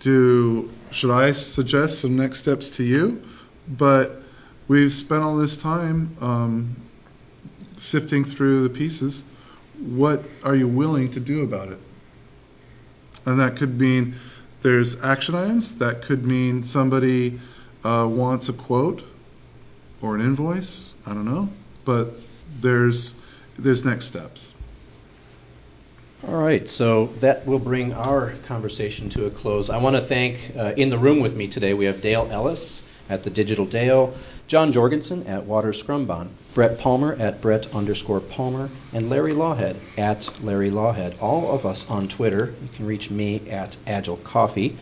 Do 0.00 0.70
should 0.90 1.10
I 1.10 1.32
suggest 1.32 2.00
some 2.00 2.16
next 2.16 2.38
steps 2.38 2.70
to 2.76 2.82
you? 2.82 3.20
But 3.68 4.22
we've 4.66 4.92
spent 4.92 5.22
all 5.22 5.36
this 5.36 5.56
time 5.56 6.16
um, 6.20 6.76
sifting 7.76 8.24
through 8.24 8.62
the 8.62 8.70
pieces. 8.70 9.24
What 9.78 10.22
are 10.42 10.54
you 10.54 10.66
willing 10.66 11.12
to 11.12 11.20
do 11.20 11.42
about 11.42 11.68
it? 11.68 11.78
And 13.26 13.40
that 13.40 13.56
could 13.56 13.78
mean 13.78 14.14
there's 14.62 15.02
action 15.02 15.34
items. 15.34 15.76
That 15.78 16.02
could 16.02 16.24
mean 16.24 16.64
somebody 16.64 17.40
uh, 17.84 18.08
wants 18.10 18.48
a 18.48 18.52
quote 18.52 19.04
or 20.00 20.14
an 20.14 20.20
invoice. 20.20 20.92
I 21.06 21.12
don't 21.12 21.26
know, 21.26 21.48
but 21.84 22.14
there's 22.60 23.14
there's 23.58 23.84
next 23.84 24.06
steps. 24.06 24.54
All 26.26 26.34
right, 26.34 26.68
so 26.68 27.06
that 27.20 27.46
will 27.46 27.60
bring 27.60 27.94
our 27.94 28.32
conversation 28.46 29.08
to 29.10 29.26
a 29.26 29.30
close. 29.30 29.70
I 29.70 29.76
want 29.76 29.94
to 29.94 30.02
thank, 30.02 30.52
uh, 30.56 30.74
in 30.76 30.88
the 30.88 30.98
room 30.98 31.20
with 31.20 31.36
me 31.36 31.46
today, 31.46 31.74
we 31.74 31.84
have 31.84 32.00
Dale 32.00 32.28
Ellis 32.32 32.82
at 33.08 33.22
the 33.22 33.30
Digital 33.30 33.66
Dale, 33.66 34.14
Jon 34.46 34.72
Jorgensen 34.72 35.26
at 35.26 35.44
Water 35.44 35.72
Scrumbon, 35.72 36.28
Brett 36.54 36.78
Palmer 36.78 37.14
at 37.14 37.40
Brett 37.40 37.74
underscore 37.74 38.20
Palmer, 38.20 38.70
and 38.92 39.10
Larry 39.10 39.32
Lawhead 39.32 39.76
at 39.96 40.42
Larry 40.42 40.70
Lawhead. 40.70 41.20
All 41.20 41.52
of 41.52 41.66
us 41.66 41.88
on 41.90 42.08
Twitter. 42.08 42.54
You 42.62 42.68
can 42.74 42.86
reach 42.86 43.10
me 43.10 43.42
at 43.50 43.76
Agile 43.86 44.16
Coffee. 44.16 44.76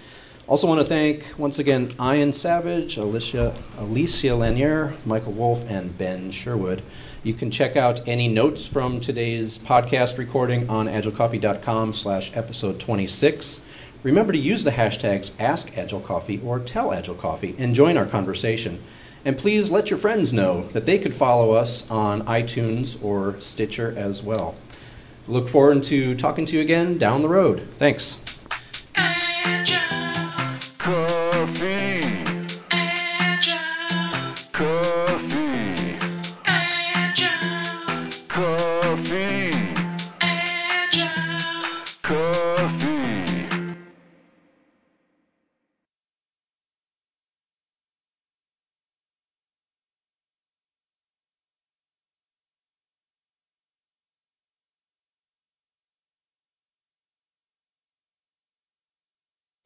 Also 0.49 0.69
want 0.69 0.81
to 0.81 0.87
thank 0.87 1.35
once 1.37 1.59
again 1.59 1.91
Ian 2.01 2.33
Savage, 2.33 2.99
Alicia, 2.99 3.53
Alicia 3.79 4.37
Lanier, 4.37 4.95
Michael 5.05 5.33
Wolf, 5.33 5.69
and 5.69 5.99
Ben 5.99 6.31
Sherwood. 6.31 6.83
You 7.25 7.35
can 7.35 7.51
check 7.51 7.77
out 7.77 8.07
any 8.07 8.29
notes 8.29 8.69
from 8.69 9.01
today's 9.01 9.59
podcast 9.59 10.19
recording 10.19 10.71
on 10.71 10.87
agilecoffee.com 10.87 11.95
slash 11.95 12.31
episode 12.37 12.79
26. 12.79 13.59
Remember 14.03 14.33
to 14.33 14.39
use 14.39 14.63
the 14.65 14.71
hashtags 14.71 15.31
AskAgileCoffee 15.33 16.45
or 16.45 16.61
TellAgileCoffee 16.61 17.57
and 17.59 17.75
join 17.75 17.97
our 17.97 18.07
conversation. 18.07 18.83
And 19.25 19.37
please 19.37 19.71
let 19.71 19.91
your 19.91 19.99
friends 19.99 20.33
know 20.33 20.69
that 20.69 20.87
they 20.87 20.99
could 20.99 21.15
follow 21.15 21.53
us 21.53 21.89
on 21.91 22.27
iTunes 22.27 23.03
or 23.03 23.41
Stitcher 23.41 23.93
as 23.97 24.23
well. 24.23 24.55
Look 25.27 25.49
forward 25.49 25.83
to 25.85 26.15
talking 26.15 26.47
to 26.47 26.57
you 26.57 26.63
again 26.63 26.99
down 26.99 27.21
the 27.21 27.29
road. 27.29 27.69
Thanks. 27.75 28.19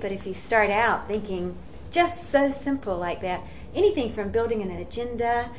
But 0.01 0.13
if 0.13 0.27
you 0.27 0.35
start 0.35 0.71
out 0.71 1.09
thinking 1.09 1.57
just 1.91 2.31
so 2.31 2.51
simple 2.51 2.99
like 2.99 3.23
that, 3.23 3.43
anything 3.75 4.13
from 4.13 4.31
building 4.31 4.63
an 4.63 4.71
agenda, 4.71 5.51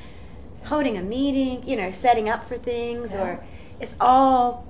holding 0.63 0.97
a 0.97 1.01
meeting, 1.01 1.67
you 1.67 1.77
know, 1.77 1.91
setting 1.91 2.29
up 2.29 2.47
for 2.47 2.57
things, 2.57 3.11
Yeah. 3.11 3.21
or 3.21 3.43
it's 3.79 3.95
all 3.99 4.65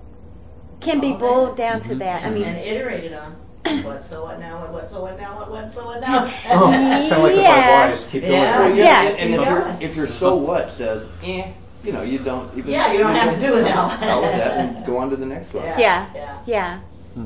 can 0.80 1.00
be 1.00 1.12
All 1.12 1.18
boiled 1.18 1.50
that. 1.52 1.58
down 1.58 1.80
to 1.82 1.90
mm-hmm. 1.90 2.00
that. 2.00 2.24
I 2.24 2.26
and, 2.28 2.36
mean, 2.36 2.44
and 2.46 2.58
iterated 2.58 3.14
on. 3.14 3.36
What 3.84 4.04
so 4.04 4.24
what 4.24 4.40
now? 4.40 4.60
What, 4.60 4.74
what 4.74 4.90
so 4.90 5.02
what 5.02 5.20
now? 5.20 5.38
What 5.38 5.52
what 5.52 5.74
so 5.74 5.86
what 5.86 6.02
now? 6.02 6.26
Oh, 6.50 6.72
kind 6.72 7.12
of 7.14 7.24
like 7.24 7.36
the 7.36 7.42
Yeah. 7.42 7.88
five 7.88 7.92
whys. 7.92 8.06
Keep 8.08 8.22
going. 8.24 8.34
Yeah. 8.34 8.60
Well, 8.60 8.70
yeah, 8.70 8.84
Yes, 8.84 9.16
and 9.18 9.34
if 9.34 9.40
keep 9.40 9.50
your 9.50 9.78
if 9.82 9.96
your 9.96 10.08
so 10.08 10.36
what 10.36 10.72
says, 10.72 11.08
eh, 11.24 11.52
you 11.84 11.94
know, 11.94 12.02
you 12.02 12.20
don't 12.20 12.56
even. 12.58 12.72
Yeah, 12.72 12.92
you 12.92 13.00
don't 13.00 13.14
have 13.16 13.34
to 13.34 13.40
do 13.40 13.56
it 13.58 13.64
now. 13.64 13.90
Follow 14.00 14.22
that 14.24 14.58
and 14.58 14.86
go 14.86 14.98
on 14.98 15.10
to 15.12 15.16
the 15.16 15.26
next 15.26 15.54
one. 15.54 15.66
Yeah. 15.66 15.78
yeah, 15.80 16.14
Yeah. 16.16 16.42
yeah. 16.46 16.80
Hmm. 17.14 17.26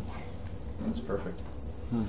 That's 0.81 0.99
perfect. 0.99 1.39
Hmm. 1.89 2.05